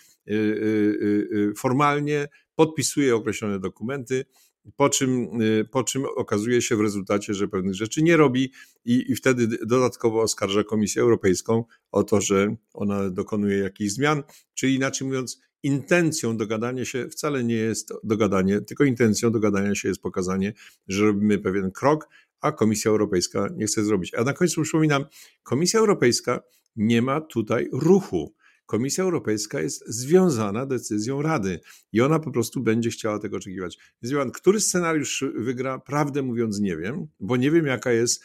formalnie 1.58 2.28
podpisuje 2.56 3.16
określone 3.16 3.60
dokumenty, 3.60 4.26
po 4.76 4.90
czym, 4.90 5.42
y, 5.42 5.66
po 5.72 5.84
czym 5.84 6.06
okazuje 6.16 6.62
się 6.62 6.76
w 6.76 6.82
rezultacie, 6.82 7.34
że 7.34 7.48
pewnych 7.48 7.76
rzeczy 7.76 8.04
nie 8.04 8.18
robi 8.18 8.52
i, 8.86 9.12
i 9.12 9.16
wtedy 9.16 9.48
dodatkowo 9.66 10.22
oskarża 10.22 10.64
Komisję 10.64 11.02
Europejską 11.02 11.64
o 11.92 12.04
to, 12.04 12.22
że 12.22 12.56
ona 12.74 13.10
dokonuje 13.10 13.58
jakichś 13.58 13.92
zmian, 13.92 14.24
czyli 14.54 14.76
inaczej 14.76 15.08
mówiąc, 15.08 15.42
intencją 15.64 16.38
dogadania 16.38 16.86
się 16.86 17.10
wcale 17.10 17.44
nie 17.44 17.56
jest 17.56 17.94
dogadanie, 18.04 18.62
tylko 18.62 18.84
intencją 18.84 19.32
dogadania 19.32 19.76
się 19.76 19.88
jest 19.88 20.02
pokazanie, 20.02 20.54
że 20.88 21.06
robimy 21.06 21.40
pewien 21.40 21.72
krok, 21.72 22.08
a 22.42 22.52
Komisja 22.52 22.92
Europejska 22.92 23.48
nie 23.56 23.66
chce 23.66 23.84
zrobić. 23.84 24.14
A 24.14 24.24
na 24.24 24.34
końcu 24.34 24.62
przypominam, 24.62 25.06
Komisja 25.44 25.80
Europejska 25.80 26.42
nie 26.76 27.02
ma 27.02 27.22
tutaj 27.22 27.70
ruchu. 27.72 28.34
Komisja 28.66 29.04
Europejska 29.04 29.62
jest 29.62 29.84
związana 29.88 30.66
decyzją 30.66 31.22
Rady 31.22 31.60
i 31.92 32.02
ona 32.02 32.20
po 32.20 32.32
prostu 32.32 32.62
będzie 32.62 32.90
chciała 32.90 33.20
tego 33.20 33.38
oczekiwać. 33.38 33.78
Więc 34.02 34.38
który 34.38 34.60
scenariusz 34.60 35.24
wygra, 35.36 35.80
prawdę 35.80 36.22
mówiąc 36.22 36.60
nie 36.60 36.78
wiem, 36.78 37.08
bo 37.20 37.38
nie 37.38 37.52
wiem 37.52 37.66
jaka 37.66 37.92
jest 37.92 38.24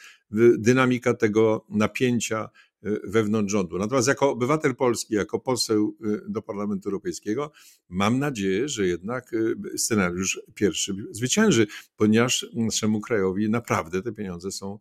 dynamika 0.57 1.13
tego 1.13 1.65
napięcia 1.69 2.49
y, 2.85 3.01
wewnątrz 3.03 3.51
rządu. 3.51 3.77
Natomiast 3.77 4.07
jako 4.07 4.31
obywatel 4.31 4.75
Polski, 4.75 5.15
jako 5.15 5.39
poseł 5.39 5.97
y, 6.05 6.21
do 6.29 6.41
Parlamentu 6.41 6.89
Europejskiego, 6.89 7.51
mam 7.89 8.19
nadzieję, 8.19 8.67
że 8.67 8.87
jednak 8.87 9.33
y, 9.33 9.55
scenariusz 9.77 10.41
pierwszy 10.53 10.95
zwycięży, 11.11 11.67
ponieważ 11.95 12.45
naszemu 12.53 13.01
krajowi 13.01 13.49
naprawdę 13.49 14.01
te 14.01 14.11
pieniądze 14.11 14.51
są 14.51 14.79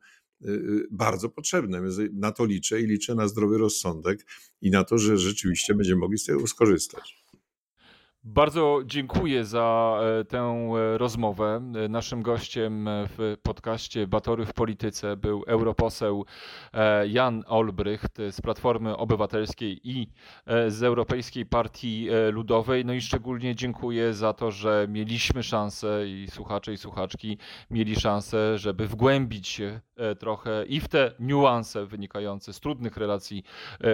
bardzo 0.91 1.29
potrzebne. 1.29 1.83
Na 2.13 2.33
to 2.33 2.45
liczę 2.45 2.81
i 2.81 2.87
liczę 2.87 3.15
na 3.15 3.29
zdrowy 3.29 3.59
rozsądek 3.59 4.27
i 4.61 4.71
na 4.71 4.85
to, 4.85 4.99
że 4.99 5.19
rzeczywiście 5.19 5.75
będziemy 5.75 6.01
mogli 6.01 6.19
z 6.19 6.25
tego 6.25 6.47
skorzystać. 6.47 7.20
Bardzo 8.25 8.81
dziękuję 8.87 9.45
za 9.45 10.01
e, 10.21 10.25
tę 10.25 10.39
e, 10.39 10.99
rozmowę. 10.99 11.61
Naszym 11.89 12.23
gościem 12.23 12.89
w 13.09 13.37
podcaście 13.43 14.07
Batory 14.07 14.47
w 14.47 14.53
Polityce 14.53 15.17
był 15.17 15.45
europoseł 15.47 16.25
e, 16.73 17.09
Jan 17.09 17.45
Olbrycht 17.47 18.19
z 18.31 18.41
Platformy 18.41 18.97
Obywatelskiej 18.97 19.81
i 19.85 20.09
z 20.69 20.83
Europejskiej 20.83 21.47
Partii 21.47 22.09
Ludowej. 22.33 22.85
No 22.85 22.93
i 22.93 23.01
szczególnie 23.01 23.55
dziękuję 23.55 24.15
za 24.15 24.33
to, 24.33 24.51
że 24.51 24.87
mieliśmy 24.89 25.43
szansę 25.43 26.09
i 26.09 26.27
słuchacze 26.31 26.73
i 26.73 26.77
słuchaczki 26.77 27.39
mieli 27.71 27.97
szansę, 27.97 28.59
żeby 28.59 28.87
wgłębić 28.87 29.49
się 29.49 29.81
trochę 30.19 30.65
i 30.67 30.81
w 30.81 30.89
te 30.89 31.13
niuanse 31.21 31.87
wynikające 31.87 32.53
z 32.53 32.61
trudnych 32.61 32.97
relacji 32.97 33.45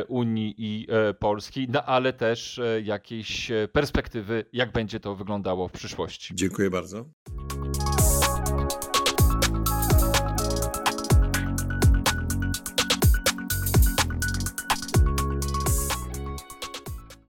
Unii 0.08 0.54
i 0.58 0.86
Polski, 1.18 1.66
no 1.70 1.82
ale 1.82 2.12
też 2.12 2.60
jakieś 2.82 3.50
perspektywy 3.72 4.15
perspektywy, 4.16 4.44
jak 4.52 4.72
będzie 4.72 5.00
to 5.00 5.16
wyglądało 5.16 5.68
w 5.68 5.72
przyszłości. 5.72 6.35
Dziękuję 6.35 6.70
bardzo. 6.70 7.05